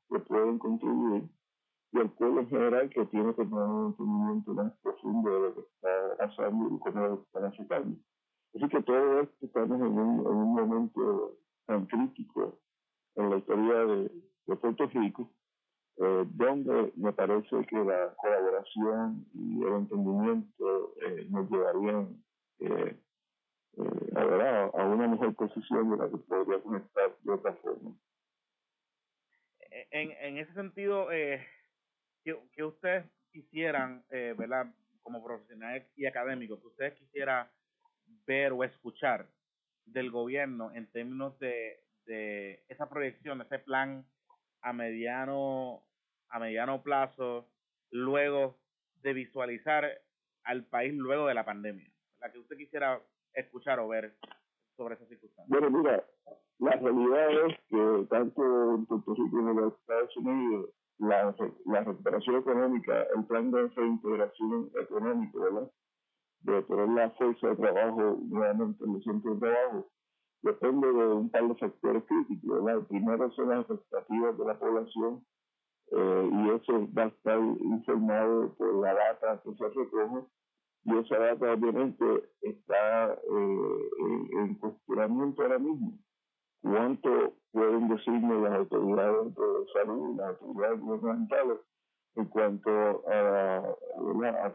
que 0.10 0.20
pueden 0.20 0.60
contribuir 0.60 1.24
y 1.94 2.00
el 2.00 2.10
pueblo 2.12 2.42
en 2.42 2.50
general 2.50 2.90
que 2.90 3.06
tiene 3.06 3.34
que 3.34 3.46
tener 3.46 3.64
un 3.64 3.88
entendimiento 3.88 4.54
más 4.54 4.74
profundo 4.84 5.30
de 5.30 5.40
lo 5.40 5.56
que 5.56 5.62
está 5.62 6.18
pasando 6.18 6.76
y 6.76 6.80
cómo 6.80 7.08
lo 7.08 7.14
están 7.22 7.46
afectando. 7.46 7.98
Así 8.56 8.68
que 8.70 8.78
esto 8.78 9.30
estamos 9.42 9.80
en 9.82 9.98
un, 10.00 10.20
en 10.22 10.28
un 10.28 10.56
momento 10.56 11.38
tan 11.66 11.86
crítico 11.86 12.60
en 13.16 13.30
la 13.30 13.38
historia 13.38 13.86
de, 13.86 14.12
Puerto 14.62 14.88
Rico, 14.88 15.30
eh, 15.98 16.26
donde 16.30 16.94
me 16.96 17.12
parece 17.12 17.66
que 17.66 17.76
la 17.76 18.16
colaboración 18.16 19.26
y 19.34 19.62
el 19.62 19.74
entendimiento 19.74 20.96
eh, 21.02 21.28
nos 21.30 21.52
llevarían 21.52 22.24
eh, 22.60 22.98
eh 23.78 24.12
a, 24.16 24.64
a, 24.74 24.86
una 24.86 25.08
mejor 25.10 25.36
posición 25.36 25.92
de 25.92 25.98
la 25.98 26.10
que 26.10 26.18
podríamos 26.18 26.82
estar 26.82 27.18
de 27.22 27.32
otra 27.32 27.54
forma. 27.56 27.94
En, 29.92 30.12
en 30.12 30.38
ese 30.38 30.54
sentido, 30.54 31.12
eh, 31.12 31.46
que, 32.24 32.64
ustedes 32.64 33.06
quisieran, 33.32 34.06
¿verdad? 34.10 34.74
Como 35.04 35.24
profesionales 35.24 35.86
y 35.98 36.06
académicos, 36.06 36.60
que 36.62 36.68
ustedes 36.68 36.94
quisieran 36.96 37.48
ver 38.26 38.54
o 38.54 38.64
escuchar 38.64 39.28
del 39.86 40.12
gobierno 40.12 40.72
en 40.74 40.92
términos 40.92 41.38
de, 41.40 41.80
de 42.06 42.64
esa 42.68 42.90
proyección, 42.90 43.42
ese 43.42 43.60
plan 43.60 44.06
a 44.62 44.74
mediano, 44.74 45.84
a 46.30 46.40
mediano 46.40 46.82
plazo, 46.84 47.50
luego 47.92 48.58
de 49.02 49.14
visualizar 49.14 49.86
al 50.44 50.66
país 50.66 50.94
luego 50.94 51.28
de 51.28 51.34
la 51.34 51.46
pandemia, 51.46 51.90
la 52.20 52.32
que 52.32 52.40
usted 52.40 52.58
quisiera 52.58 53.02
escuchar 53.34 53.80
o 53.80 53.88
ver 53.88 54.16
sobre 54.76 54.96
esa 54.96 55.06
circunstancia. 55.06 55.46
Bueno, 55.48 55.70
mira, 55.70 56.04
la 56.60 56.72
realidad 56.72 57.48
es 57.48 57.58
que 57.70 58.08
tanto 58.10 58.76
en 58.76 58.86
Puerto 58.86 59.14
Rico 59.14 59.30
como 59.32 59.52
en 59.52 59.58
los 59.58 59.74
Estados 59.74 60.18
Unidos 60.18 60.70
la, 61.00 61.36
la 61.66 61.84
recuperación 61.84 62.38
económica, 62.38 63.06
el 63.16 63.26
plan 63.26 63.52
de 63.52 63.68
reintegración 63.68 64.72
económica, 64.82 65.40
¿verdad? 65.40 65.72
De 66.42 66.62
poner 66.62 66.90
la 66.90 67.10
fuerza 67.12 67.48
de 67.48 67.56
trabajo 67.56 68.18
nuevamente 68.24 68.84
en 68.84 68.94
los 68.94 69.04
centros 69.04 69.40
de 69.40 69.48
trabajo, 69.48 69.88
depende 70.44 70.88
de 70.88 71.06
un 71.08 71.30
par 71.30 71.48
de 71.48 71.56
factores 71.56 72.04
críticos, 72.06 72.64
¿verdad? 72.64 72.80
El 72.80 72.86
primero 72.86 73.32
son 73.32 73.50
las 73.50 73.60
expectativas 73.70 74.38
de 74.38 74.46
la 74.46 74.60
población 74.60 75.26
eh, 75.92 76.30
y 76.32 76.50
eso 76.50 76.88
va 76.98 77.04
a 77.04 77.08
estar 77.08 77.40
informado 77.40 78.54
por 78.56 78.76
la 78.76 78.94
data 78.94 79.42
que 79.44 79.54
se 79.56 79.70
recoge 79.70 80.26
y 80.84 80.98
esa 80.98 81.18
data 81.18 81.54
obviamente 81.54 82.06
está 82.42 83.14
eh, 83.14 83.90
en, 84.00 84.38
en 84.40 84.56
cuestionamiento 84.56 85.42
ahora 85.42 85.60
mismo 85.60 85.98
cuánto 86.62 87.34
pueden 87.52 87.88
decirme 87.88 88.42
las 88.42 88.60
autoridades 88.60 89.36
de 89.36 89.44
salud, 89.74 90.18
las 90.18 90.42
autoridades 90.42 90.80
gubernamentales, 90.80 91.58
en 92.18 92.26
cuanto 92.26 92.70
a, 93.08 93.76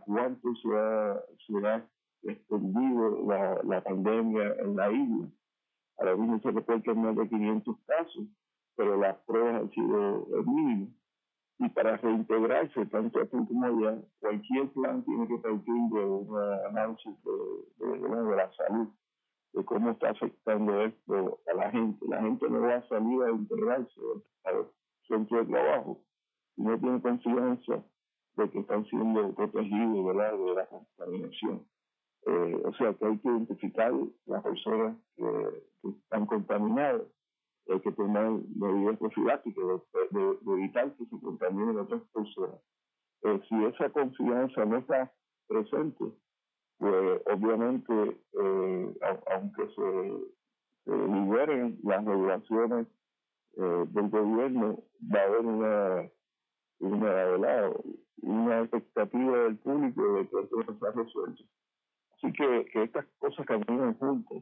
cuánto 0.05 0.55
se 0.57 1.67
ha, 1.67 1.87
extendido 2.25 3.25
la, 3.65 3.81
pandemia 3.83 4.55
en 4.59 4.77
la 4.77 4.93
isla. 4.93 5.29
Ahora 5.99 6.17
mismo 6.17 6.41
se 6.41 6.51
reportan 6.51 7.03
más 7.03 7.17
de 7.17 7.29
500 7.29 7.77
casos, 7.87 8.25
pero 8.77 8.97
las 8.97 9.17
pruebas 9.27 9.63
han 9.63 9.71
sido 9.71 10.27
mínimas. 10.45 10.95
Y 11.59 11.69
para 11.69 11.97
reintegrarse, 11.97 12.87
tanto 12.87 13.21
aquí 13.21 13.37
como 13.47 13.65
allá, 13.65 14.01
cualquier 14.21 14.69
plan 14.73 15.05
tiene 15.05 15.29
que 15.29 15.39
partir 15.39 15.65
de 15.65 16.05
un 16.05 16.39
análisis 16.69 17.15
de, 17.25 18.37
la 18.37 18.53
salud, 18.55 18.89
de 19.53 19.65
cómo 19.65 19.91
está 19.91 20.11
afectando 20.11 20.81
esto 20.81 21.41
a 21.47 21.55
la 21.55 21.71
gente. 21.71 22.05
La 22.09 22.21
gente 22.23 22.51
no 22.51 22.61
va 22.61 22.77
a 22.77 22.89
salir 22.89 23.23
a 23.23 23.31
integrarse 23.31 24.01
al 24.45 24.67
centro 25.07 25.45
de 25.45 25.53
trabajo 25.53 26.01
no 26.57 26.79
tiene 26.79 27.01
confianza 27.01 27.85
de 28.37 28.51
que 28.51 28.59
están 28.61 28.85
siendo 28.87 29.35
protegidos 29.35 30.05
¿verdad? 30.07 30.33
de 30.33 30.55
la 30.55 30.67
contaminación. 30.67 31.67
Eh, 32.25 32.63
o 32.65 32.73
sea 32.75 32.95
que 32.95 33.05
hay 33.05 33.19
que 33.19 33.29
identificar 33.29 33.93
las 34.27 34.43
personas 34.43 34.97
que, 35.17 35.65
están 35.83 36.27
contaminadas, 36.27 37.03
hay 37.69 37.81
que 37.81 37.91
tomar 37.93 38.31
medidas 38.55 38.97
profilácticas 38.99 39.65
de, 40.13 40.39
evitar 40.47 40.93
que 40.95 41.05
se 41.07 41.21
contaminen 41.21 41.79
otras 41.79 42.03
personas. 42.13 42.61
Eh, 43.25 43.41
si 43.49 43.65
esa 43.65 43.91
confianza 43.91 44.65
no 44.65 44.79
está 44.79 45.13
presente, 45.49 46.05
pues 46.79 47.23
obviamente, 47.27 47.93
eh, 48.41 48.95
aunque 49.35 49.69
se, 49.75 50.87
liberen 50.87 51.79
las 51.85 52.05
regulaciones 52.05 52.87
del 53.57 54.09
gobierno, 54.09 54.83
va 55.13 55.21
a 55.21 55.25
haber 55.25 55.47
una, 55.47 56.11
una, 56.83 57.71
una 58.23 58.61
expectativa 58.61 59.39
del 59.45 59.57
público 59.59 60.15
de 60.15 60.29
que 60.29 60.41
esto 60.41 60.79
se 60.79 60.87
ha 60.87 60.91
resuelto. 60.91 61.45
Así 62.17 62.33
que, 62.33 62.67
que 62.73 62.83
estas 62.83 63.07
cosas 63.19 63.47
caminan 63.47 63.99
juntas. 63.99 64.39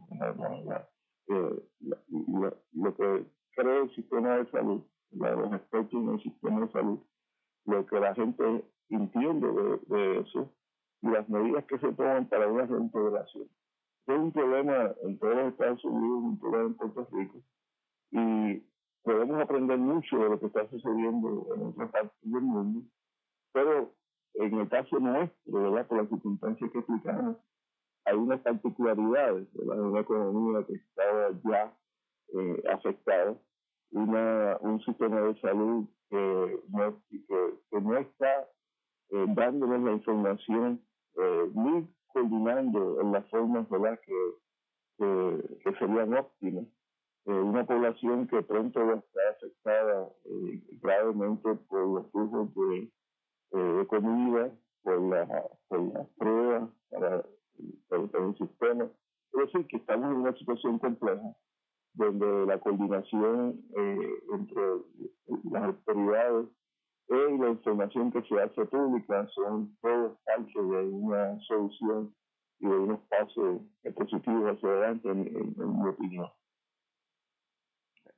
Eh, 1.29 1.63
lo 2.09 2.97
que 2.97 3.27
cree 3.55 3.83
el 3.83 3.95
sistema 3.95 4.37
de 4.37 4.51
salud, 4.51 4.83
los 5.13 5.53
aspectos 5.53 5.93
en 5.93 6.09
el 6.09 6.23
sistema 6.23 6.61
de 6.61 6.73
salud, 6.73 6.99
lo 7.67 7.87
que 7.87 8.01
la 8.01 8.15
gente 8.15 8.65
entiende 8.89 9.47
de, 9.87 10.21
eso 10.21 10.53
y 11.03 11.09
las 11.09 11.29
medidas 11.29 11.65
que 11.67 11.79
se 11.79 11.93
toman 11.93 12.29
para 12.29 12.49
una 12.49 12.67
reintegración. 12.67 13.49
Es 14.07 14.19
un 14.19 14.33
problema 14.33 14.93
en 15.03 15.19
todos 15.19 15.37
los 15.37 15.53
Estados 15.53 15.85
Unidos, 15.85 16.23
un 16.25 16.41
problema 16.41 16.67
en 16.67 16.75
Puerto 16.75 17.09
Rico 17.13 17.43
podemos 19.11 19.41
aprender 19.43 19.79
mucho 19.79 20.19
de 20.19 20.29
lo 20.29 20.39
que 20.39 20.47
está 20.47 20.69
sucediendo 20.69 21.47
en 21.55 21.63
otras 21.67 21.91
partes 21.91 22.19
del 22.23 22.43
mundo, 22.43 22.83
pero 23.53 23.93
en 24.35 24.55
el 24.55 24.69
caso 24.69 25.01
nuestro, 25.01 25.53
¿verdad? 25.53 25.87
por 25.89 25.99
las 25.99 26.09
circunstancias 26.09 26.71
que 26.71 26.79
explicamos, 26.79 27.37
hay 28.05 28.17
unas 28.17 28.41
particularidades 28.41 29.53
de 29.53 29.67
la 29.67 30.01
economía 30.01 30.65
que 30.65 30.75
estaba 30.75 31.31
ya 31.45 31.77
eh, 32.35 32.63
afectada, 32.73 33.37
una, 33.91 34.59
un 34.61 34.81
sistema 34.83 35.21
de 35.23 35.41
salud 35.41 35.87
que 36.09 36.63
no, 37.83 37.97
está 37.97 38.49
eh, 39.11 39.27
dándonos 39.29 39.81
la 39.83 39.93
información 39.93 40.81
eh, 41.17 41.51
ni 41.53 41.89
coordinando 42.13 43.01
en 43.01 43.13
las 43.13 43.29
formas 43.29 43.67
que, 43.69 44.35
que, 44.99 45.59
que 45.65 45.79
serían 45.79 46.15
óptimas. 46.15 46.67
Eh, 47.27 47.33
una 47.33 47.67
población 47.67 48.27
que 48.29 48.43
pronto 48.43 48.87
va 48.87 48.95
a 48.95 48.97
estar 48.97 49.27
afectada 49.37 50.09
gravemente 50.81 51.55
por 51.69 51.87
los 51.87 52.11
flujos 52.11 52.49
de, 52.55 52.91
de 53.53 53.87
comida, 53.87 54.51
por, 54.83 55.01
la, 55.03 55.45
por 55.69 55.93
las 55.93 56.09
pruebas 56.17 56.71
para 56.91 57.25
en 57.91 58.25
el 58.25 58.37
sistema. 58.39 58.85
Es 59.33 59.53
decir, 59.53 59.67
que 59.69 59.77
estamos 59.77 60.11
en 60.11 60.17
una 60.17 60.33
situación 60.37 60.79
compleja 60.79 61.37
donde 61.95 62.47
la 62.47 62.59
coordinación 62.59 63.61
eh, 63.77 64.23
entre 64.33 64.63
las 65.51 65.63
autoridades 65.65 66.47
y 67.09 67.39
la 67.39 67.51
información 67.51 68.13
que 68.13 68.23
se 68.23 68.41
hace 68.41 68.65
pública 68.67 69.27
son 69.35 69.77
todos 69.83 70.17
parte 70.25 70.53
de 70.55 70.85
una 70.89 71.39
solución 71.41 72.15
y 72.61 72.69
de 72.69 72.77
unos 72.77 73.01
pasos 73.09 73.63
positivos 73.97 74.53
hacia 74.53 74.69
adelante, 74.69 75.09
en, 75.09 75.55
mi 75.57 75.89
opinión. 75.89 76.29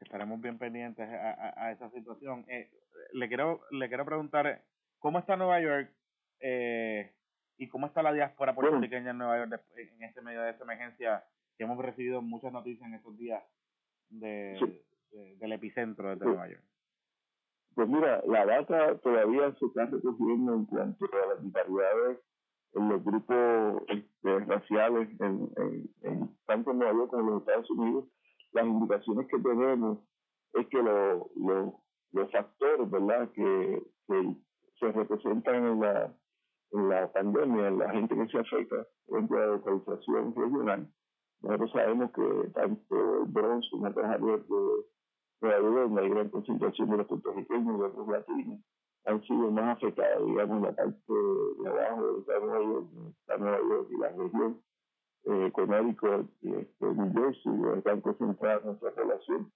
Estaremos 0.03 0.41
bien 0.41 0.59
pendientes 0.59 1.09
a, 1.09 1.73
esa 1.73 1.91
situación. 1.91 2.45
Eh, 2.49 2.71
le 3.13 3.29
quiero 3.29 3.63
le 3.71 3.89
quiero 3.89 4.05
preguntar, 4.05 4.63
¿cómo 4.99 5.19
está 5.19 5.37
Nueva 5.37 5.61
York 5.61 5.91
eh, 6.41 7.15
y 7.57 7.69
cómo 7.69 7.87
está 7.87 8.03
la 8.03 8.13
diáspora 8.13 8.55
puertorriqueña 8.55 9.11
en 9.11 9.19
Nueva 9.19 9.39
York 9.39 9.63
en 9.77 10.03
este 10.03 10.23
medio 10.23 10.43
de 10.43 10.51
esta 10.51 10.65
emergencia 10.65 11.25
que 11.57 11.65
hemos 11.65 11.79
recibido 11.79 12.23
muchas 12.23 12.53
noticias 12.53 12.89
en 12.89 12.95
estos 12.95 13.17
días 13.17 13.43
de, 14.09 14.59
del 15.39 15.53
epicentro 15.53 16.11
de 16.11 16.25
Nueva 16.25 16.49
York. 16.49 16.65
Pues 17.75 17.89
mira, 17.89 18.23
la 18.27 18.45
data 18.45 18.99
todavía 18.99 19.55
se 19.55 19.67
está 19.67 19.87
recogiendo 19.87 20.55
en 20.55 20.67
cuanto 20.67 21.07
a 21.07 21.35
las 21.35 21.43
disparidades 21.43 22.19
en 22.75 22.89
los 22.89 23.05
grupos 23.05 23.83
este, 23.89 24.39
raciales, 24.41 25.09
en, 25.21 25.51
en, 26.03 26.37
tanto 26.47 26.71
en 26.71 26.79
Nueva 26.79 26.93
York 26.93 27.11
como 27.11 27.23
en 27.23 27.35
los 27.35 27.43
Estados 27.43 27.71
Unidos. 27.71 28.05
Las 28.53 28.67
indicaciones 28.67 29.27
que 29.29 29.39
tenemos 29.39 29.99
es 30.55 30.67
que 30.69 30.83
los 30.83 32.31
factores 32.31 32.91
¿verdad? 32.91 33.31
Que, 33.33 33.83
que 34.09 34.37
se 34.79 34.93
representan 34.93 35.67
en 35.67 35.81
la 35.81 36.15
la 36.73 37.13
pandemia, 37.13 37.71
la 37.71 37.91
gente 37.91 38.15
que 38.15 38.29
se 38.29 38.39
afecta 38.39 38.87
dentro 39.07 39.39
de 39.39 39.47
la 39.47 39.53
localización 39.53 40.35
regional, 40.35 40.89
nosotros 41.43 41.73
sabemos 41.73 42.11
que 42.13 42.51
tanto 42.55 43.23
el 43.23 43.29
Bronx 43.29 43.69
como 43.71 43.89
otras 43.89 44.07
áreas 44.07 44.49
de 44.49 44.87
Nueva 45.43 45.61
York, 45.61 45.93
la 45.95 46.09
gran 46.09 46.29
concentración 46.31 46.91
de 46.91 46.97
los 46.99 47.07
puertorriqueños 47.09 47.77
y 47.77 47.83
de 47.83 47.89
los 47.97 48.09
latinos, 48.09 48.61
han 49.05 49.23
sido 49.23 49.51
más 49.51 49.77
afectados, 49.77 50.27
digamos, 50.27 50.63
la 50.63 50.73
parte 50.75 50.97
de 51.09 51.69
abajo 51.69 52.23
de 52.27 52.41
Nueva 52.41 52.65
York, 52.65 52.87
Nueva 53.39 53.59
York 53.59 53.89
y 53.91 53.97
la 53.99 54.09
región, 54.11 54.63
eh, 55.25 55.53
y 56.43 56.55
este, 56.55 56.87
New 56.87 57.13
Jersey, 57.13 57.53
donde 57.53 57.79
están 57.79 58.01
concentradas 58.01 58.65
nuestra 58.65 58.91
relación. 58.91 59.53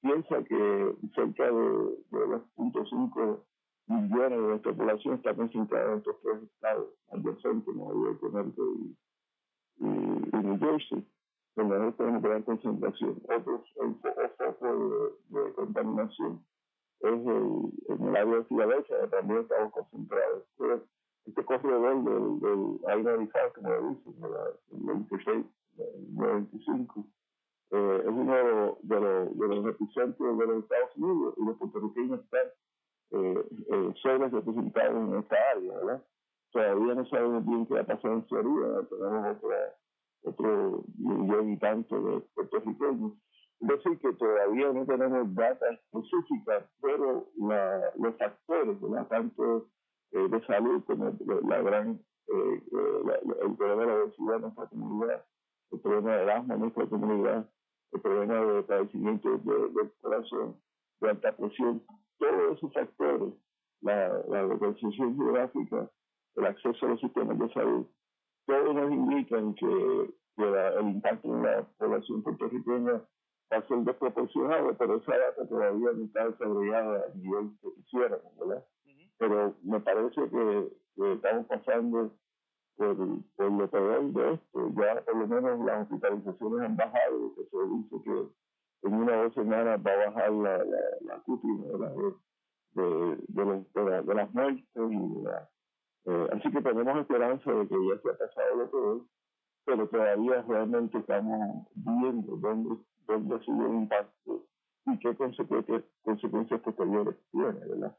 Piensa 0.00 0.42
que 0.44 0.96
cerca 1.14 1.44
de, 1.44 1.52
de 1.52 2.26
2.5 2.58 3.40
millones 3.86 4.30
de 4.30 4.46
nuestra 4.48 4.72
población 4.72 5.14
está 5.14 5.34
concentrada 5.34 5.92
en 5.92 5.98
estos 5.98 6.16
tres 6.22 6.42
estados 6.42 6.88
adyacentes, 7.12 7.74
Nueva 7.74 7.94
York, 7.94 8.20
Connecticut 8.20 8.80
y, 9.78 9.84
y, 9.84 9.86
y, 9.86 10.36
New 10.42 10.58
Jersey, 10.58 11.06
donde 11.56 11.78
nosotros 11.78 11.96
tenemos 11.96 12.22
gran 12.22 12.42
concentración. 12.42 13.22
Otros, 13.24 13.62
el, 13.80 13.94
foco 14.36 15.14
de, 15.30 15.52
contaminación 15.54 16.44
es 17.00 17.12
el, 17.12 17.72
en 17.88 18.08
el 18.08 18.16
área 18.16 18.36
de 18.36 18.44
Filadelfia, 18.44 18.96
donde 18.96 19.16
también 19.16 19.40
estamos 19.40 19.72
concentrados. 19.72 20.44
Pero 20.58 20.82
este 21.34 21.44
corredor 21.44 22.04
del, 22.04 22.40
del 22.40 22.78
aire 22.88 23.10
arizado, 23.10 23.52
como 23.54 23.68
le 23.68 23.88
dicen, 23.88 24.14
el 24.70 24.80
26, 24.86 25.46
el 25.78 26.14
95, 26.14 27.06
eh, 27.72 28.00
es 28.02 28.08
uno 28.08 28.34
de 28.34 28.44
los, 28.44 28.88
de, 28.88 29.00
los, 29.00 29.38
de 29.38 29.48
los 29.48 29.66
epicentros 29.66 30.38
de 30.38 30.46
los 30.46 30.62
Estados 30.62 30.96
Unidos 30.96 31.34
y 31.36 31.44
los 31.44 31.56
puertorriqueños 31.56 32.20
están 32.20 32.46
eh, 33.10 33.44
eh, 33.72 34.28
representados 34.30 35.08
en 35.08 35.18
esta 35.18 35.36
área, 35.56 35.76
¿verdad? 35.78 36.04
Todavía 36.52 36.94
no 36.94 37.06
sabemos 37.06 37.46
bien 37.46 37.66
qué 37.66 37.74
va 37.74 37.80
a 37.80 37.84
pasar 37.84 38.12
en 38.12 38.26
Florida, 38.26 38.86
tenemos 38.88 39.36
otra, 39.36 39.76
otro 40.22 40.84
millón 40.98 41.50
y 41.50 41.58
tanto 41.58 42.00
de 42.00 42.20
puertorriqueños. 42.34 43.12
Es 43.60 43.68
decir, 43.68 43.98
que 43.98 44.12
todavía 44.12 44.72
no 44.72 44.86
tenemos 44.86 45.34
data 45.34 45.66
específicas, 45.70 46.64
pero 46.80 47.26
la, 47.38 47.90
los 47.96 48.16
factores, 48.18 48.80
¿verdad? 48.80 49.08
tanto 49.08 49.68
de 50.14 50.46
salud 50.46 50.84
como 50.84 51.12
la 51.48 51.62
gran, 51.62 52.00
eh, 52.28 52.62
el 53.42 53.56
problema 53.56 53.82
de 53.82 53.86
la 53.86 54.04
obesidad 54.04 54.36
en 54.36 54.42
nuestra 54.42 54.66
comunidad, 54.68 55.24
el 55.72 55.80
problema 55.80 56.16
del 56.16 56.30
asma 56.30 56.54
en 56.54 56.60
nuestra 56.60 56.86
comunidad, 56.86 57.50
el 57.92 58.00
problema 58.00 58.34
de 58.34 58.62
padecimiento 58.62 59.38
de 59.38 59.90
corazón, 60.00 60.56
de 61.00 61.10
alta 61.10 61.36
presión, 61.36 61.82
todos 62.18 62.56
esos 62.56 62.72
factores, 62.72 63.34
la, 63.80 64.22
la 64.28 64.42
localización 64.44 65.16
geográfica, 65.16 65.90
el 66.36 66.46
acceso 66.46 66.86
a 66.86 66.90
los 66.90 67.00
sistemas 67.00 67.38
de 67.38 67.52
salud, 67.52 67.86
todos 68.46 68.74
nos 68.74 68.92
indican 68.92 69.54
que, 69.54 70.14
el 70.36 70.88
impacto 70.88 71.28
en 71.28 71.42
la 71.42 71.62
población 71.78 72.22
puertorriqueña 72.22 73.02
va 73.52 73.56
a 73.58 73.68
ser 73.68 73.78
desproporcionado, 73.78 74.76
pero 74.76 74.96
esa 74.96 75.16
data 75.16 75.48
todavía 75.48 75.92
no 75.92 76.04
está 76.04 76.28
desarrollada 76.28 77.04
a 77.04 77.16
nivel 77.16 77.50
que 77.62 77.72
quisiéramos, 77.74 78.36
¿verdad? 78.38 78.64
Pero 79.18 79.54
me 79.62 79.80
parece 79.80 80.20
que, 80.28 80.72
estamos 81.12 81.46
pasando 81.46 82.12
por, 82.76 82.96
por 83.36 83.52
lo 83.52 83.70
peor 83.70 84.12
de 84.12 84.34
esto. 84.34 84.70
Ya 84.76 85.02
por 85.04 85.16
lo 85.16 85.26
menos 85.26 85.64
las 85.64 85.82
hospitalizaciones 85.82 86.60
han 86.60 86.76
bajado, 86.76 87.34
que 87.34 87.44
se 87.44 87.56
dice 87.68 87.96
que 88.04 88.88
en 88.88 88.94
una 88.94 89.18
o 89.18 89.22
dos 89.24 89.34
semanas 89.34 89.80
va 89.84 89.92
a 89.92 90.10
bajar 90.10 90.32
la, 90.32 90.58
la, 90.58 90.80
la 91.00 91.22
de, 92.74 93.16
de, 93.28 93.64
de, 93.74 94.02
de, 94.02 94.14
las 94.14 94.34
muertes. 94.34 94.64
Y 94.74 95.24
eh, 96.06 96.28
así 96.32 96.50
que 96.50 96.60
tenemos 96.60 96.98
esperanza 96.98 97.50
de 97.50 97.68
que 97.68 97.74
ya 97.88 98.00
se 98.02 98.10
ha 98.10 98.18
pasado 98.18 98.56
lo 98.56 98.70
peor, 98.70 99.00
pero 99.64 99.88
todavía 99.88 100.42
realmente 100.42 100.98
estamos 100.98 101.66
viendo 101.74 102.36
dónde, 102.36 102.76
dónde 103.06 103.38
sigue 103.40 103.64
el 103.64 103.74
impacto 103.74 104.46
y 104.86 104.98
qué 104.98 105.16
consecuencias, 105.16 105.82
consecuencias 106.02 106.60
posteriores 106.60 107.16
tiene, 107.32 107.52
¿verdad? 107.52 107.96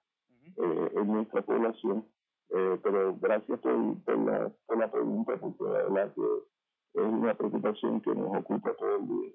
Eh, 0.57 0.91
en 0.95 1.07
nuestra 1.07 1.41
población. 1.41 2.05
Eh, 2.49 2.79
pero 2.81 3.17
gracias 3.19 3.59
por, 3.59 4.03
por, 4.03 4.17
la, 4.19 4.49
por 4.65 4.77
la 4.77 4.89
pregunta, 4.89 5.33
porque 5.39 5.63
la 5.63 5.83
verdad 5.83 6.13
que 6.15 7.01
es 7.01 7.05
una 7.05 7.33
preocupación 7.33 7.99
que 8.01 8.11
nos 8.15 8.37
ocupa 8.37 8.71
todo 8.79 8.95
el 8.95 9.07
día. 9.07 9.31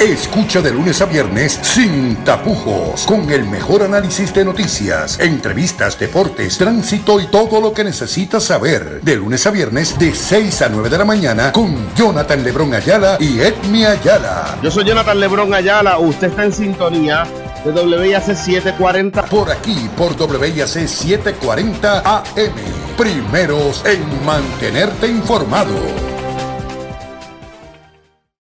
Escucha 0.00 0.62
de 0.62 0.72
lunes 0.72 1.02
a 1.02 1.04
viernes 1.04 1.52
sin 1.52 2.24
tapujos, 2.24 3.04
con 3.06 3.30
el 3.30 3.44
mejor 3.44 3.82
análisis 3.82 4.32
de 4.32 4.46
noticias, 4.46 5.20
entrevistas, 5.20 5.98
deportes, 5.98 6.56
tránsito 6.56 7.20
y 7.20 7.26
todo 7.26 7.60
lo 7.60 7.74
que 7.74 7.84
necesitas 7.84 8.44
saber. 8.44 9.02
De 9.02 9.16
lunes 9.16 9.46
a 9.46 9.50
viernes 9.50 9.98
de 9.98 10.14
6 10.14 10.62
a 10.62 10.68
9 10.70 10.88
de 10.88 10.96
la 10.96 11.04
mañana 11.04 11.52
con 11.52 11.94
Jonathan 11.94 12.42
Lebrón 12.42 12.72
Ayala 12.72 13.18
y 13.20 13.40
Edmi 13.40 13.84
Ayala. 13.84 14.58
Yo 14.62 14.70
soy 14.70 14.84
Jonathan 14.84 15.20
Lebrón 15.20 15.52
Ayala, 15.52 15.98
usted 15.98 16.28
está 16.28 16.46
en 16.46 16.52
sintonía 16.54 17.24
de 17.64 17.72
WIAC 17.72 18.34
740. 18.34 19.22
Por 19.24 19.50
aquí, 19.50 19.88
por 19.96 20.12
WIAC 20.12 20.66
740 20.66 21.98
AM. 21.98 22.54
Primeros 22.96 23.84
en 23.84 24.24
mantenerte 24.24 25.06
informado. 25.06 26.19